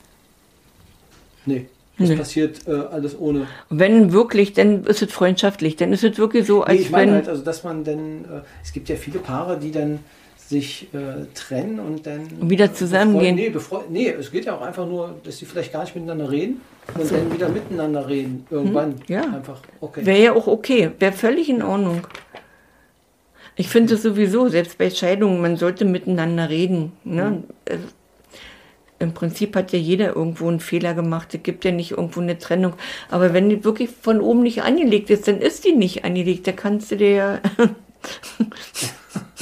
Nee. 1.46 1.67
Das 1.98 2.10
Nee. 2.10 2.15
passiert 2.15 2.65
äh, 2.67 2.72
alles 2.72 3.19
ohne. 3.19 3.46
Und 3.69 3.79
wenn 3.79 4.13
wirklich, 4.13 4.53
dann 4.53 4.86
ist 4.86 5.01
es 5.01 5.12
freundschaftlich. 5.12 5.75
Dann 5.75 5.91
ist 5.91 6.03
es 6.03 6.17
wirklich 6.17 6.48
so, 6.48 6.63
als 6.63 6.75
Nee, 6.79 6.81
ich 6.86 6.91
meine 6.91 7.08
wenn. 7.12 7.15
halt, 7.17 7.27
also 7.27 7.43
dass 7.43 7.63
man 7.65 7.84
dann, 7.84 8.24
äh, 8.24 8.27
es 8.63 8.72
gibt 8.72 8.88
ja 8.88 8.96
viele 8.96 9.19
Paare, 9.19 9.60
die 9.60 9.72
dann 9.72 10.00
sich 10.38 10.88
äh, 10.93 11.25
trennen 11.36 11.79
und 11.79 12.08
dann 12.08 12.50
Wieder 12.50 12.74
zusammengehen. 12.74 13.36
befreund- 13.36 13.38
Nee, 13.38 13.50
befreund, 13.50 13.91
nee, 13.91 14.08
es 14.10 14.31
geht 14.31 14.46
ja 14.46 14.55
auch 14.55 14.62
einfach 14.62 14.88
nur, 14.88 15.15
dass 15.24 15.38
sie 15.39 15.46
vielleicht 15.46 15.74
gar 15.74 15.84
nicht 15.84 15.93
miteinander 15.93 16.31
reden 16.31 16.62
und 16.96 17.12
dann 17.12 17.34
wieder 17.34 17.50
miteinander 17.50 18.08
reden. 18.08 18.46
Irgendwann. 18.50 18.91
Hm, 18.91 19.00
ja. 19.08 19.22
Einfach, 19.22 19.60
okay. 19.81 20.05
Wäre 20.05 20.22
ja 20.22 20.34
auch 20.34 20.48
okay. 20.48 20.91
Wäre 21.00 21.12
völlig 21.12 21.50
in 21.50 21.62
Ordnung. 21.62 22.08
Ich 23.56 23.67
finde 23.67 23.95
es 23.95 24.04
sowieso, 24.04 24.47
selbst 24.47 24.78
bei 24.78 24.89
Scheidungen, 24.89 25.41
man 25.41 25.58
sollte 25.58 25.84
miteinander 25.84 26.49
reden. 26.49 26.93
Ne? 27.04 27.43
Äh, 27.65 27.78
Im 28.99 29.13
Prinzip 29.13 29.56
hat 29.56 29.73
ja 29.73 29.80
jeder 29.80 30.15
irgendwo 30.15 30.47
einen 30.47 30.62
Fehler 30.62 30.93
gemacht. 30.93 31.34
Es 31.34 31.43
gibt 31.43 31.65
ja 31.65 31.71
nicht 31.71 31.91
irgendwo 31.91 32.21
eine 32.21 32.38
Trennung. 32.38 32.73
Aber 33.10 33.34
wenn 33.34 33.49
die 33.49 33.63
wirklich 33.65 33.89
von 33.89 34.21
oben 34.21 34.43
nicht 34.43 34.63
angelegt 34.63 35.10
ist, 35.10 35.28
dann 35.28 35.39
ist 35.39 35.65
die 35.65 35.73
nicht 35.73 36.06
angelegt. 36.06 36.47
Da 36.47 36.54
kannst 36.54 36.91
du 36.91 36.95
dir 36.95 37.12
ja. 37.12 37.39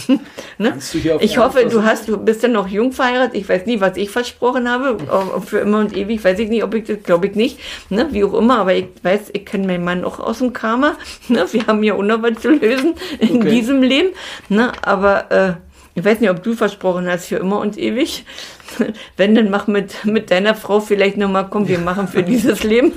ne? 0.57 0.77
Ich 1.19 1.37
hoffe, 1.37 1.65
du 1.65 1.83
hast, 1.83 2.07
du 2.07 2.17
bist 2.17 2.43
ja 2.43 2.49
noch 2.49 2.67
jung 2.67 2.91
verheiratet. 2.91 3.35
Ich 3.35 3.49
weiß 3.49 3.65
nie, 3.65 3.81
was 3.81 3.97
ich 3.97 4.09
versprochen 4.09 4.69
habe. 4.69 4.97
Ob 5.09 5.47
Für 5.47 5.59
immer 5.59 5.79
und 5.79 5.95
ewig 5.95 6.23
weiß 6.23 6.39
ich 6.39 6.49
nicht, 6.49 6.63
ob 6.63 6.73
ich 6.73 6.85
das 6.85 7.03
glaube 7.03 7.27
ich 7.27 7.35
nicht. 7.35 7.59
Ne? 7.89 8.07
Wie 8.11 8.23
auch 8.23 8.33
immer, 8.33 8.59
aber 8.59 8.73
ich 8.73 8.87
weiß, 9.01 9.31
ich 9.33 9.45
kenne 9.45 9.67
meinen 9.67 9.83
Mann 9.83 10.03
auch 10.03 10.19
aus 10.19 10.39
dem 10.39 10.53
Karma. 10.53 10.95
Ne? 11.29 11.45
Wir 11.51 11.67
haben 11.67 11.83
ja 11.83 11.95
was 11.97 12.41
zu 12.41 12.51
lösen 12.51 12.93
in 13.19 13.37
Okay. 13.37 13.49
diesem 13.49 13.83
Leben. 13.83 14.09
Ne? 14.49 14.71
Aber 14.81 15.31
äh, 15.31 15.53
ich 15.95 16.05
weiß 16.05 16.19
nicht, 16.19 16.29
ob 16.29 16.41
du 16.43 16.53
versprochen 16.53 17.09
hast, 17.09 17.25
für 17.25 17.37
immer 17.37 17.59
und 17.59 17.77
ewig. 17.77 18.23
Wenn, 19.17 19.35
dann 19.35 19.49
mach 19.49 19.67
mit, 19.67 20.05
mit 20.05 20.31
deiner 20.31 20.55
Frau 20.55 20.79
vielleicht 20.79 21.17
nochmal, 21.17 21.47
komm, 21.49 21.67
wir 21.67 21.79
machen 21.79 22.07
für 22.07 22.23
dieses 22.23 22.63
Leben. 22.63 22.93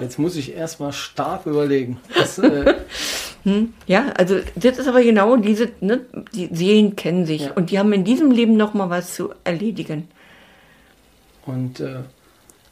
Jetzt 0.00 0.18
muss 0.18 0.36
ich 0.36 0.54
erstmal 0.54 0.92
stark 0.92 1.46
überlegen. 1.46 2.00
Das, 2.16 2.38
äh, 2.38 2.74
Ja, 3.86 4.06
also 4.16 4.36
das 4.56 4.78
ist 4.78 4.88
aber 4.88 5.02
genau 5.02 5.36
diese, 5.36 5.68
ne, 5.80 6.00
die 6.34 6.48
Seelen 6.52 6.96
kennen 6.96 7.26
sich 7.26 7.42
Ja. 7.42 7.52
und 7.52 7.70
die 7.70 7.78
haben 7.78 7.92
in 7.92 8.02
diesem 8.04 8.30
Leben 8.30 8.56
nochmal 8.56 8.88
was 8.90 9.14
zu 9.14 9.30
erledigen. 9.44 10.08
und 11.46 11.80
äh, 11.80 11.96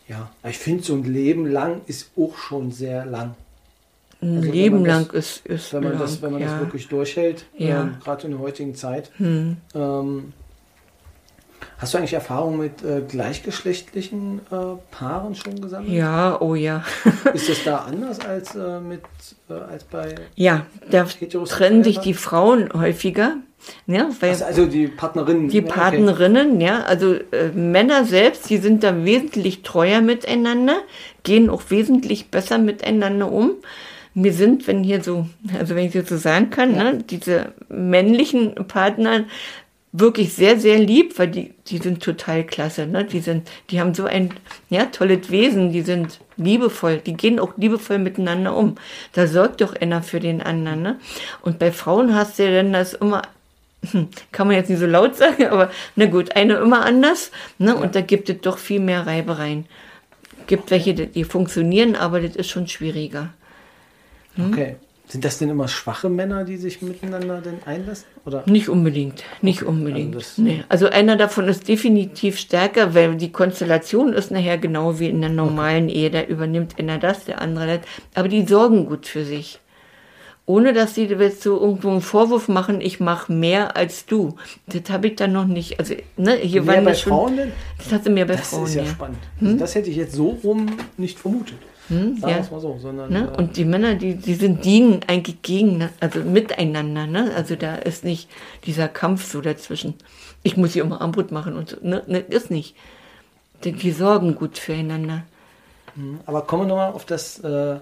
ja, 0.08 0.30
ich 0.48 0.58
finde, 0.58 0.82
so 0.82 0.94
ein 0.94 1.04
Leben 1.04 1.46
lang 1.46 1.82
ist 1.86 2.10
auch 2.16 2.36
schon 2.36 2.72
sehr 2.72 3.04
lang. 3.06 3.34
Ein 4.22 4.38
Also 4.38 4.50
Leben 4.52 4.84
das- 4.84 4.94
lang 4.94 5.10
ist, 5.12 5.46
ist 5.46 5.72
Wenn 5.74 5.82
man, 5.84 5.92
lang, 5.92 6.00
das, 6.00 6.22
wenn 6.22 6.32
man 6.32 6.40
ja. 6.42 6.50
das 6.52 6.60
wirklich 6.60 6.88
durchhält, 6.88 7.44
Ja. 7.58 7.82
ähm, 7.82 7.96
gerade 8.02 8.24
in 8.24 8.30
der 8.32 8.40
heutigen 8.40 8.74
Zeit. 8.74 9.10
Hm. 9.18 9.56
Ähm, 9.74 10.32
hast 11.78 11.94
du 11.94 11.98
eigentlich 11.98 12.12
Erfahrung 12.14 12.58
mit 12.58 12.82
äh, 12.82 13.02
gleichgeschlechtlichen 13.08 14.40
äh, 14.50 14.56
Paaren 14.90 15.34
schon 15.34 15.60
gesammelt? 15.60 15.92
Ja, 15.92 16.40
oh 16.40 16.54
ja. 16.54 16.84
Ist 17.34 17.48
das 17.48 17.64
da 17.64 17.76
anders 17.78 18.20
als, 18.20 18.54
äh, 18.54 18.80
mit, 18.80 19.02
äh, 19.48 19.54
als 19.54 19.84
bei. 19.84 20.14
Ja, 20.34 20.66
da 20.90 21.04
trennen 21.04 21.84
sich 21.84 21.98
die 21.98 22.14
Frauen 22.14 22.70
häufiger, 22.72 23.36
ja, 23.86 24.08
weil 24.20 24.30
Also, 24.30 24.44
also 24.44 24.66
die 24.66 24.88
Partnerinnen. 24.88 25.48
die 25.48 25.58
ja, 25.58 25.64
okay. 25.64 25.72
Partnerinnen, 25.72 26.60
ja, 26.60 26.82
also 26.82 27.14
äh, 27.14 27.48
Männer 27.54 28.04
selbst, 28.04 28.50
die 28.50 28.58
sind 28.58 28.82
da 28.82 29.04
wesentlich 29.04 29.62
treuer 29.62 30.00
miteinander, 30.00 30.76
gehen 31.22 31.48
auch 31.50 31.62
wesentlich 31.68 32.30
besser 32.30 32.58
miteinander 32.58 33.30
um. 33.30 33.52
Wir 34.14 34.34
sind, 34.34 34.66
wenn 34.66 34.82
hier 34.84 35.02
so, 35.02 35.26
also 35.58 35.74
wenn 35.74 35.86
ich 35.86 35.92
das 35.94 36.08
so 36.08 36.18
sagen 36.18 36.50
kann, 36.50 36.74
Ja. 36.76 36.92
ne, 36.92 36.98
diese 37.08 37.52
männlichen 37.70 38.54
Partner 38.68 39.24
wirklich 39.92 40.32
sehr, 40.32 40.58
sehr 40.58 40.78
lieb, 40.78 41.18
weil 41.18 41.28
die, 41.28 41.54
die 41.66 41.78
sind 41.78 42.02
total 42.02 42.44
klasse, 42.44 42.86
ne? 42.86 43.04
Die 43.04 43.20
sind, 43.20 43.48
die 43.70 43.78
haben 43.78 43.94
so 43.94 44.06
ein, 44.06 44.30
ja, 44.70 44.86
tolles 44.86 45.30
Wesen, 45.30 45.70
die 45.70 45.82
sind 45.82 46.18
liebevoll, 46.38 46.98
die 46.98 47.12
gehen 47.12 47.38
auch 47.38 47.52
liebevoll 47.58 47.98
miteinander 47.98 48.56
um. 48.56 48.76
Da 49.12 49.26
sorgt 49.26 49.60
doch 49.60 49.76
einer 49.76 50.02
für 50.02 50.18
den 50.18 50.40
anderen, 50.42 50.82
ne? 50.82 50.98
Und 51.42 51.58
bei 51.58 51.70
Frauen 51.70 52.14
hast 52.14 52.38
du 52.38 52.44
ja 52.44 52.62
dann 52.62 52.72
das 52.72 52.94
immer, 52.94 53.22
hm, 53.90 54.08
kann 54.32 54.46
man 54.46 54.56
jetzt 54.56 54.70
nicht 54.70 54.80
so 54.80 54.86
laut 54.86 55.14
sagen, 55.16 55.46
aber 55.46 55.70
na 55.94 56.06
gut, 56.06 56.34
eine 56.36 56.54
immer 56.54 56.86
anders, 56.86 57.30
ne? 57.58 57.76
Und 57.76 57.94
da 57.94 58.00
gibt 58.00 58.30
es 58.30 58.40
doch 58.40 58.56
viel 58.56 58.80
mehr 58.80 59.06
Reibereien. 59.06 59.66
Gibt 60.46 60.70
welche, 60.70 60.94
die 60.94 61.06
die 61.06 61.24
funktionieren, 61.24 61.96
aber 61.96 62.20
das 62.20 62.34
ist 62.34 62.48
schon 62.48 62.66
schwieriger. 62.66 63.34
Hm? 64.36 64.52
Okay. 64.52 64.76
Sind 65.12 65.26
das 65.26 65.36
denn 65.36 65.50
immer 65.50 65.68
schwache 65.68 66.08
Männer, 66.08 66.44
die 66.44 66.56
sich 66.56 66.80
miteinander 66.80 67.42
denn 67.42 67.58
einlassen? 67.66 68.06
Oder? 68.24 68.44
Nicht 68.46 68.70
unbedingt, 68.70 69.22
nicht 69.42 69.60
Okay, 69.60 69.70
unbedingt. 69.70 70.14
also 70.14 70.18
das- 70.18 70.38
nee. 70.38 70.64
also 70.70 70.88
einer 70.88 71.16
davon 71.16 71.48
ist 71.48 71.68
definitiv 71.68 72.38
stärker, 72.38 72.94
weil 72.94 73.16
die 73.16 73.30
Konstellation 73.30 74.14
ist 74.14 74.30
nachher 74.30 74.56
genau 74.56 74.98
wie 74.98 75.08
in 75.10 75.20
der 75.20 75.28
normalen 75.28 75.90
Ehe. 75.90 76.10
Da 76.10 76.22
übernimmt 76.22 76.78
einer 76.78 76.96
das, 76.96 77.26
der 77.26 77.42
andere 77.42 77.66
das. 77.66 77.80
Aber 78.14 78.28
die 78.28 78.46
sorgen 78.46 78.86
gut 78.86 79.06
für 79.06 79.24
sich. 79.26 79.58
Ohne 80.46 80.72
dass 80.72 80.94
sie 80.94 81.04
jetzt 81.04 81.42
so 81.42 81.60
irgendwo 81.60 81.90
einen 81.90 82.00
Vorwurf 82.00 82.48
machen, 82.48 82.80
ich 82.80 82.98
mache 82.98 83.30
mehr 83.32 83.76
als 83.76 84.06
du. 84.06 84.36
Das 84.66 84.90
habe 84.90 85.08
ich 85.08 85.16
dann 85.16 85.32
noch 85.32 85.46
nicht. 85.46 85.78
Also, 85.78 85.94
ne, 86.16 86.36
hier 86.36 86.62
Mehr 86.62 86.76
waren 86.76 86.84
bei 86.86 86.90
das 86.92 87.00
schon. 87.02 87.12
Frauen 87.12 87.36
denn? 87.36 87.52
Das 87.76 87.92
hatte 87.92 88.08
mir 88.08 88.26
bei 88.26 88.36
Das 88.36 88.48
Frauen, 88.48 88.64
ist 88.64 88.74
ja, 88.76 88.82
ja. 88.82 88.88
spannend. 88.88 89.18
Also 89.42 89.56
das 89.58 89.74
hätte 89.74 89.90
ich 89.90 89.96
jetzt 89.96 90.14
so 90.14 90.30
rum 90.42 90.66
nicht 90.96 91.18
vermutet. 91.18 91.58
Hm, 91.88 92.16
Sagen 92.18 92.30
ja. 92.30 92.36
wir 92.36 92.42
es 92.42 92.50
mal 92.50 92.60
so. 92.60 92.78
Sondern, 92.78 93.10
Ne? 93.12 93.32
äh, 93.32 93.38
Und 93.38 93.56
die 93.56 93.64
Männer, 93.64 93.94
die, 93.94 94.14
die 94.14 94.34
sind 94.34 94.64
dienen 94.64 95.00
eigentlich 95.06 95.42
gegen, 95.42 95.88
also 96.00 96.20
miteinander. 96.20 97.06
Ne? 97.06 97.32
Also 97.34 97.56
da 97.56 97.74
ist 97.76 98.04
nicht 98.04 98.28
dieser 98.64 98.88
Kampf 98.88 99.30
so 99.30 99.40
dazwischen. 99.40 99.94
Ich 100.42 100.56
muss 100.56 100.72
hier 100.72 100.82
immer 100.84 101.00
Armbrot 101.00 101.32
machen 101.32 101.56
und 101.56 101.70
so. 101.70 101.76
Ne? 101.82 102.02
Ne, 102.06 102.18
ist 102.20 102.50
nicht. 102.50 102.74
Die, 103.64 103.72
die 103.72 103.92
sorgen 103.92 104.34
gut 104.34 104.58
füreinander. 104.58 105.24
Aber 106.26 106.42
kommen 106.42 106.62
wir 106.62 106.68
nochmal 106.68 106.92
auf 106.92 107.04
das, 107.04 107.38
äh, 107.40 107.76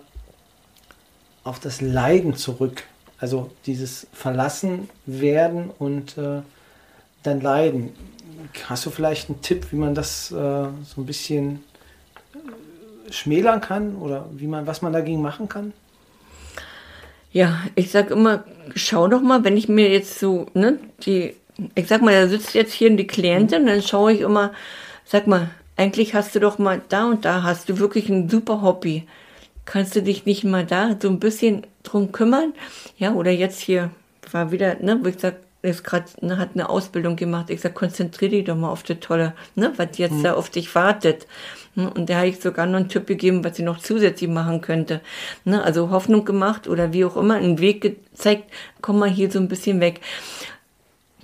auf 1.44 1.60
das 1.60 1.80
Leiden 1.80 2.34
zurück. 2.34 2.82
Also 3.18 3.50
dieses 3.66 4.06
Verlassen 4.12 4.88
werden 5.06 5.70
und 5.78 6.16
äh, 6.18 6.42
dann 7.22 7.40
Leiden. 7.40 7.90
Hast 8.68 8.86
du 8.86 8.90
vielleicht 8.90 9.28
einen 9.28 9.42
Tipp, 9.42 9.66
wie 9.70 9.76
man 9.76 9.94
das 9.94 10.30
äh, 10.32 10.34
so 10.34 11.00
ein 11.00 11.06
bisschen 11.06 11.62
schmälern 13.10 13.60
kann 13.60 13.96
oder 13.96 14.26
wie 14.32 14.46
man, 14.46 14.66
was 14.66 14.82
man 14.82 14.92
dagegen 14.92 15.22
machen 15.22 15.48
kann? 15.48 15.72
Ja, 17.32 17.60
ich 17.76 17.90
sag 17.90 18.10
immer, 18.10 18.44
schau 18.74 19.06
doch 19.06 19.20
mal, 19.20 19.44
wenn 19.44 19.56
ich 19.56 19.68
mir 19.68 19.88
jetzt 19.88 20.18
so, 20.18 20.46
ne, 20.54 20.78
die, 21.04 21.36
ich 21.74 21.86
sag 21.86 22.02
mal, 22.02 22.12
da 22.12 22.28
sitzt 22.28 22.54
jetzt 22.54 22.72
hier 22.72 22.90
die 22.90 23.06
Klientin, 23.06 23.66
dann 23.66 23.82
schaue 23.82 24.12
ich 24.12 24.20
immer, 24.20 24.52
sag 25.04 25.26
mal, 25.26 25.50
eigentlich 25.76 26.14
hast 26.14 26.34
du 26.34 26.40
doch 26.40 26.58
mal 26.58 26.82
da 26.88 27.06
und 27.06 27.24
da 27.24 27.42
hast 27.42 27.68
du 27.68 27.78
wirklich 27.78 28.08
ein 28.08 28.28
super 28.28 28.62
Hobby. 28.62 29.06
Kannst 29.64 29.94
du 29.94 30.02
dich 30.02 30.26
nicht 30.26 30.44
mal 30.44 30.66
da 30.66 30.96
so 31.00 31.08
ein 31.08 31.20
bisschen 31.20 31.66
drum 31.84 32.10
kümmern? 32.10 32.52
Ja, 32.98 33.12
oder 33.12 33.30
jetzt 33.30 33.60
hier 33.60 33.90
war 34.32 34.50
wieder, 34.50 34.76
ne, 34.80 34.98
wo 35.02 35.08
ich 35.08 35.18
sag, 35.18 35.36
ist 35.62 35.84
gerade, 35.84 36.06
ne, 36.20 36.38
hat 36.38 36.50
eine 36.54 36.68
Ausbildung 36.68 37.16
gemacht. 37.16 37.50
Ich 37.50 37.60
sag, 37.60 37.74
konzentrier 37.74 38.30
dich 38.30 38.44
doch 38.44 38.56
mal 38.56 38.70
auf 38.70 38.82
das 38.82 39.00
Tolle, 39.00 39.34
ne, 39.54 39.72
was 39.76 39.98
jetzt 39.98 40.14
mhm. 40.14 40.22
da 40.22 40.34
auf 40.34 40.50
dich 40.50 40.74
wartet. 40.74 41.26
Ne, 41.74 41.90
und 41.90 42.08
da 42.08 42.16
habe 42.16 42.28
ich 42.28 42.40
sogar 42.40 42.66
noch 42.66 42.78
einen 42.78 42.88
Tipp 42.88 43.06
gegeben, 43.06 43.44
was 43.44 43.56
sie 43.56 43.62
noch 43.62 43.78
zusätzlich 43.78 44.30
machen 44.30 44.60
könnte. 44.60 45.00
Ne, 45.44 45.62
also 45.62 45.90
Hoffnung 45.90 46.24
gemacht 46.24 46.66
oder 46.66 46.92
wie 46.92 47.04
auch 47.04 47.16
immer, 47.16 47.34
einen 47.34 47.58
Weg 47.60 47.82
gezeigt, 47.82 48.44
komm 48.80 48.98
mal 48.98 49.10
hier 49.10 49.30
so 49.30 49.38
ein 49.38 49.48
bisschen 49.48 49.80
weg. 49.80 50.00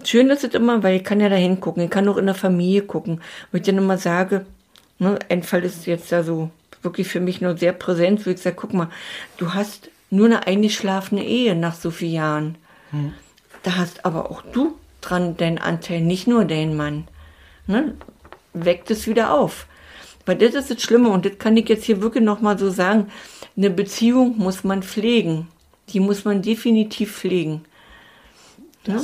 Schön 0.05 0.29
ist 0.29 0.45
es 0.45 0.55
immer, 0.55 0.83
weil 0.83 0.97
ich 0.97 1.05
kann 1.05 1.21
ja 1.21 1.29
da 1.29 1.37
hingucken, 1.37 1.83
ich 1.83 1.91
kann 1.91 2.09
auch 2.09 2.19
in 2.19 2.27
der 2.27 2.35
Familie 2.35 2.83
gucken. 2.83 3.23
Wo 3.51 3.57
ich 3.57 3.63
dann 3.63 3.79
immer 3.79 3.97
sage, 3.97 4.45
ne, 4.99 5.19
ein 5.31 5.43
Fall 5.43 5.65
ist 5.65 5.87
jetzt 5.87 6.13
da 6.13 6.23
so 6.23 6.51
wirklich 6.83 7.09
für 7.09 7.21
mich 7.21 7.41
nur 7.41 7.57
sehr 7.57 7.73
präsent, 7.73 8.27
wo 8.27 8.31
ich 8.31 8.39
sage, 8.39 8.57
guck 8.57 8.75
mal, 8.75 8.91
du 9.39 9.55
hast 9.55 9.91
nur 10.11 10.27
eine 10.27 10.47
eingeschlafene 10.47 11.25
Ehe 11.25 11.57
nach 11.57 11.75
so 11.75 11.91
vielen 11.91 12.13
Jahren. 12.13 12.59
Hm. 12.91 13.15
Da 13.67 13.79
hast 13.79 14.05
aber 14.05 14.31
auch 14.31 14.43
du 14.43 14.79
dran 15.01 15.37
deinen 15.37 15.59
Anteil, 15.59 16.01
nicht 16.01 16.29
nur 16.29 16.45
dein 16.45 16.77
Mann. 16.77 17.09
Ne? 17.67 17.97
Weckt 18.53 18.93
es 18.93 19.09
wieder 19.09 19.35
auf. 19.35 19.67
Weil 20.25 20.37
das 20.37 20.55
ist 20.55 20.71
das 20.71 20.81
Schlimme 20.81 21.09
und 21.09 21.27
das 21.27 21.37
kann 21.39 21.57
ich 21.57 21.69
jetzt 21.69 21.83
hier 21.83 22.01
wirklich 22.01 22.23
nochmal 22.23 22.57
so 22.61 22.71
sagen. 22.71 23.11
Eine 23.57 23.71
Beziehung 23.71 24.39
muss 24.39 24.63
man 24.63 24.85
pflegen. 24.85 25.49
Die 25.89 25.99
muss 25.99 26.25
man 26.25 26.43
definitiv 26.43 27.17
pflegen. 27.17 27.65
Ne? 28.87 29.03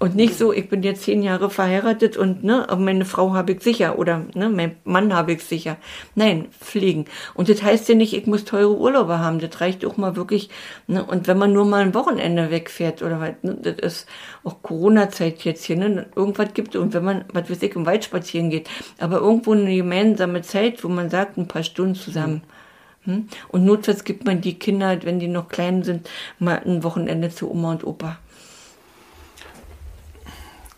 Und 0.00 0.16
nicht 0.16 0.38
so, 0.38 0.50
ich 0.50 0.70
bin 0.70 0.82
jetzt 0.82 1.02
zehn 1.02 1.22
Jahre 1.22 1.50
verheiratet 1.50 2.16
und 2.16 2.42
ne, 2.42 2.66
meine 2.78 3.04
Frau 3.04 3.34
habe 3.34 3.52
ich 3.52 3.60
sicher 3.60 3.98
oder 3.98 4.24
ne, 4.34 4.48
mein 4.48 4.76
Mann 4.84 5.12
habe 5.14 5.32
ich 5.32 5.44
sicher. 5.44 5.76
Nein, 6.14 6.48
pflegen. 6.58 7.04
Und 7.34 7.50
das 7.50 7.62
heißt 7.62 7.86
ja 7.90 7.94
nicht, 7.94 8.14
ich 8.14 8.26
muss 8.26 8.46
teure 8.46 8.78
Urlaube 8.78 9.18
haben. 9.18 9.40
Das 9.40 9.60
reicht 9.60 9.84
auch 9.84 9.98
mal 9.98 10.16
wirklich. 10.16 10.48
Ne, 10.86 11.04
und 11.04 11.28
wenn 11.28 11.36
man 11.36 11.52
nur 11.52 11.66
mal 11.66 11.82
ein 11.82 11.92
Wochenende 11.92 12.50
wegfährt 12.50 13.02
oder 13.02 13.20
was, 13.20 13.32
ne, 13.42 13.58
das 13.60 13.74
ist 13.74 14.08
auch 14.42 14.62
Corona-Zeit 14.62 15.44
jetzt 15.44 15.64
hier, 15.64 15.76
ne, 15.76 16.06
irgendwas 16.16 16.54
gibt 16.54 16.76
und 16.76 16.94
wenn 16.94 17.04
man, 17.04 17.26
was 17.34 17.50
weiß 17.50 17.62
ich, 17.62 17.76
im 17.76 17.84
Wald 17.84 18.02
spazieren 18.02 18.48
geht, 18.48 18.70
aber 19.00 19.18
irgendwo 19.18 19.52
eine 19.52 19.76
gemeinsame 19.76 20.40
Zeit, 20.40 20.82
wo 20.82 20.88
man 20.88 21.10
sagt, 21.10 21.36
ein 21.36 21.46
paar 21.46 21.62
Stunden 21.62 21.94
zusammen. 21.94 22.40
Hm? 23.04 23.28
Und 23.48 23.66
notfalls 23.66 24.04
gibt 24.04 24.24
man 24.24 24.40
die 24.40 24.58
Kinder, 24.58 24.96
wenn 25.02 25.20
die 25.20 25.28
noch 25.28 25.48
klein 25.48 25.82
sind, 25.82 26.08
mal 26.38 26.62
ein 26.64 26.82
Wochenende 26.84 27.28
zu 27.28 27.50
Oma 27.50 27.72
und 27.72 27.84
Opa. 27.84 28.18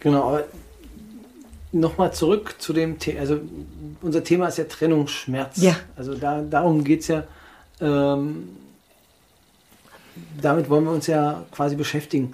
Genau, 0.03 0.29
aber 0.29 0.45
nochmal 1.71 2.13
zurück 2.13 2.57
zu 2.59 2.73
dem 2.73 2.99
Thema. 2.99 3.21
Also 3.21 3.41
unser 4.03 4.25
Thema 4.25 4.49
ist 4.49 4.59
ja 4.59 4.65
Trennungsschmerz. 4.65 5.63
Ja. 5.63 5.77
Also 5.97 6.15
da, 6.15 6.43
darum 6.43 6.83
geht 6.83 7.01
es 7.01 7.09
ja. 7.09 7.25
Ähm, 7.81 8.57
damit 10.41 10.69
wollen 10.69 10.85
wir 10.85 10.91
uns 10.91 11.07
ja 11.07 11.45
quasi 11.53 11.77
beschäftigen. 11.77 12.33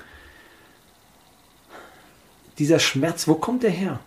Dieser 2.58 2.78
Schmerz, 2.78 3.28
wo 3.28 3.34
kommt 3.34 3.62
der 3.62 3.70
her? 3.70 4.00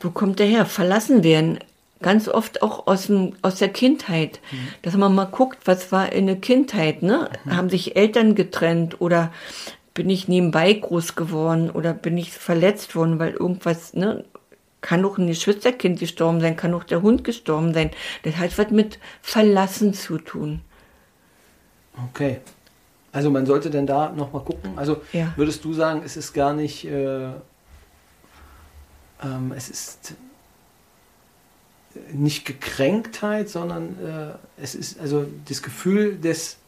Wo 0.00 0.10
kommt 0.10 0.38
der 0.38 0.46
her? 0.46 0.66
Verlassen 0.66 1.22
werden. 1.22 1.58
Ganz 2.00 2.28
oft 2.28 2.62
auch 2.62 2.86
aus, 2.86 3.06
dem, 3.06 3.34
aus 3.42 3.56
der 3.56 3.68
Kindheit. 3.68 4.40
Mhm. 4.50 4.56
Dass 4.82 4.94
man 4.94 5.14
mal 5.14 5.26
guckt, 5.26 5.58
was 5.66 5.92
war 5.92 6.10
in 6.10 6.26
der 6.26 6.36
Kindheit. 6.36 7.02
Ne? 7.02 7.30
Mhm. 7.44 7.56
Haben 7.56 7.70
sich 7.70 7.96
Eltern 7.96 8.34
getrennt 8.34 9.00
oder 9.00 9.30
bin 9.94 10.10
ich 10.10 10.26
nebenbei 10.28 10.72
groß 10.72 11.14
geworden 11.14 11.70
oder 11.70 11.94
bin 11.94 12.18
ich 12.18 12.32
verletzt 12.32 12.96
worden, 12.96 13.18
weil 13.18 13.32
irgendwas, 13.32 13.94
ne, 13.94 14.24
kann 14.80 15.04
auch 15.04 15.16
ein 15.16 15.28
Geschwisterkind 15.28 15.98
gestorben 15.98 16.40
sein, 16.40 16.56
kann 16.56 16.74
auch 16.74 16.84
der 16.84 17.00
Hund 17.00 17.24
gestorben 17.24 17.72
sein. 17.72 17.90
Das 18.22 18.36
hat 18.36 18.58
was 18.58 18.70
mit 18.70 18.98
Verlassen 19.22 19.94
zu 19.94 20.18
tun. 20.18 20.60
Okay. 22.10 22.40
Also 23.12 23.30
man 23.30 23.46
sollte 23.46 23.70
denn 23.70 23.86
da 23.86 24.10
nochmal 24.10 24.42
gucken. 24.42 24.72
Also 24.76 25.00
ja. 25.12 25.32
würdest 25.36 25.64
du 25.64 25.72
sagen, 25.72 26.02
es 26.04 26.16
ist 26.16 26.32
gar 26.32 26.52
nicht, 26.52 26.84
äh, 26.84 27.28
ähm, 29.22 29.52
es 29.56 29.70
ist 29.70 30.14
nicht 32.12 32.44
Gekränktheit, 32.44 33.48
sondern 33.48 33.96
äh, 34.04 34.62
es 34.62 34.74
ist 34.74 35.00
also 35.00 35.26
das 35.48 35.62
Gefühl 35.62 36.18
des 36.18 36.58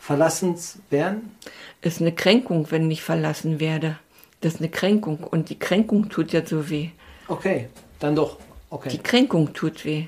Verlassens 0.00 0.78
werden? 0.88 1.36
Ist 1.82 2.00
eine 2.00 2.12
Kränkung, 2.12 2.70
wenn 2.70 2.90
ich 2.90 3.02
verlassen 3.02 3.60
werde. 3.60 3.98
Das 4.40 4.54
ist 4.54 4.60
eine 4.60 4.70
Kränkung 4.70 5.22
und 5.22 5.50
die 5.50 5.58
Kränkung 5.58 6.08
tut 6.08 6.32
ja 6.32 6.44
so 6.44 6.70
weh. 6.70 6.88
Okay, 7.28 7.68
dann 8.00 8.16
doch. 8.16 8.38
Okay. 8.70 8.88
Die 8.88 8.98
Kränkung 8.98 9.52
tut 9.52 9.84
weh. 9.84 10.06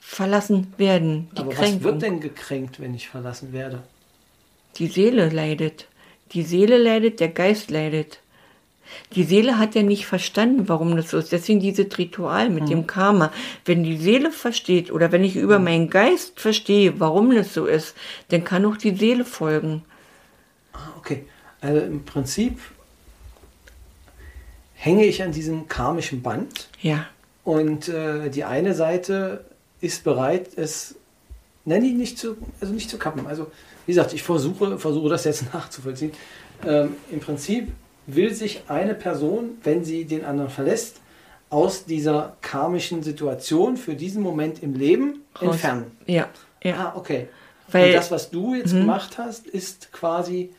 Verlassen 0.00 0.72
werden. 0.78 1.28
Die 1.36 1.42
Aber 1.42 1.50
Kränkung. 1.50 1.76
was 1.76 1.84
wird 1.84 2.02
denn 2.02 2.20
gekränkt, 2.20 2.80
wenn 2.80 2.94
ich 2.94 3.08
verlassen 3.08 3.52
werde? 3.52 3.82
Die 4.76 4.86
Seele 4.86 5.28
leidet. 5.28 5.86
Die 6.32 6.42
Seele 6.42 6.78
leidet, 6.78 7.20
der 7.20 7.28
Geist 7.28 7.70
leidet. 7.70 8.20
Die 9.14 9.24
Seele 9.24 9.58
hat 9.58 9.74
ja 9.74 9.82
nicht 9.82 10.06
verstanden, 10.06 10.68
warum 10.68 10.96
das 10.96 11.10
so 11.10 11.18
ist. 11.18 11.32
Deswegen 11.32 11.60
dieses 11.60 11.86
Ritual 11.98 12.50
mit 12.50 12.64
mhm. 12.64 12.68
dem 12.68 12.86
Karma. 12.86 13.32
Wenn 13.64 13.84
die 13.84 13.96
Seele 13.96 14.30
versteht 14.30 14.90
oder 14.92 15.12
wenn 15.12 15.24
ich 15.24 15.36
über 15.36 15.58
mhm. 15.58 15.64
meinen 15.64 15.90
Geist 15.90 16.40
verstehe, 16.40 17.00
warum 17.00 17.34
das 17.34 17.54
so 17.54 17.66
ist, 17.66 17.94
dann 18.28 18.44
kann 18.44 18.64
auch 18.66 18.76
die 18.76 18.94
Seele 18.94 19.24
folgen. 19.24 19.82
Ah, 20.72 20.90
okay. 20.96 21.24
Also 21.60 21.80
im 21.80 22.04
Prinzip 22.04 22.58
hänge 24.74 25.04
ich 25.04 25.22
an 25.22 25.32
diesem 25.32 25.68
karmischen 25.68 26.22
Band. 26.22 26.68
Ja. 26.80 27.06
Und 27.44 27.88
äh, 27.88 28.30
die 28.30 28.44
eine 28.44 28.74
Seite 28.74 29.44
ist 29.80 30.04
bereit, 30.04 30.50
es 30.56 30.96
nenne 31.64 31.86
ich 31.86 31.94
nicht 31.94 32.18
zu, 32.18 32.36
also 32.60 32.72
nicht 32.72 32.90
zu 32.90 32.98
kappen. 32.98 33.26
Also 33.26 33.50
wie 33.86 33.92
gesagt, 33.92 34.12
ich 34.12 34.22
versuche, 34.22 34.78
versuche 34.78 35.08
das 35.08 35.24
jetzt 35.24 35.52
nachzuvollziehen. 35.54 36.12
Ähm, 36.66 36.96
Im 37.10 37.20
Prinzip 37.20 37.68
will 38.08 38.34
sich 38.34 38.62
eine 38.68 38.94
Person, 38.94 39.58
wenn 39.62 39.84
sie 39.84 40.04
den 40.04 40.24
anderen 40.24 40.50
verlässt, 40.50 41.00
aus 41.50 41.84
dieser 41.84 42.36
karmischen 42.40 43.02
Situation 43.02 43.76
für 43.76 43.94
diesen 43.94 44.22
Moment 44.22 44.62
im 44.62 44.74
Leben 44.74 45.22
Raus. 45.40 45.52
entfernen. 45.52 45.92
Ja. 46.06 46.28
ja. 46.62 46.76
Ah, 46.76 46.92
okay. 46.96 47.28
Weil, 47.70 47.88
Und 47.88 47.92
das, 47.94 48.10
was 48.10 48.30
du 48.30 48.54
jetzt 48.54 48.72
mhm. 48.72 48.80
gemacht 48.80 49.18
hast, 49.18 49.46
ist 49.46 49.92
quasi 49.92 50.50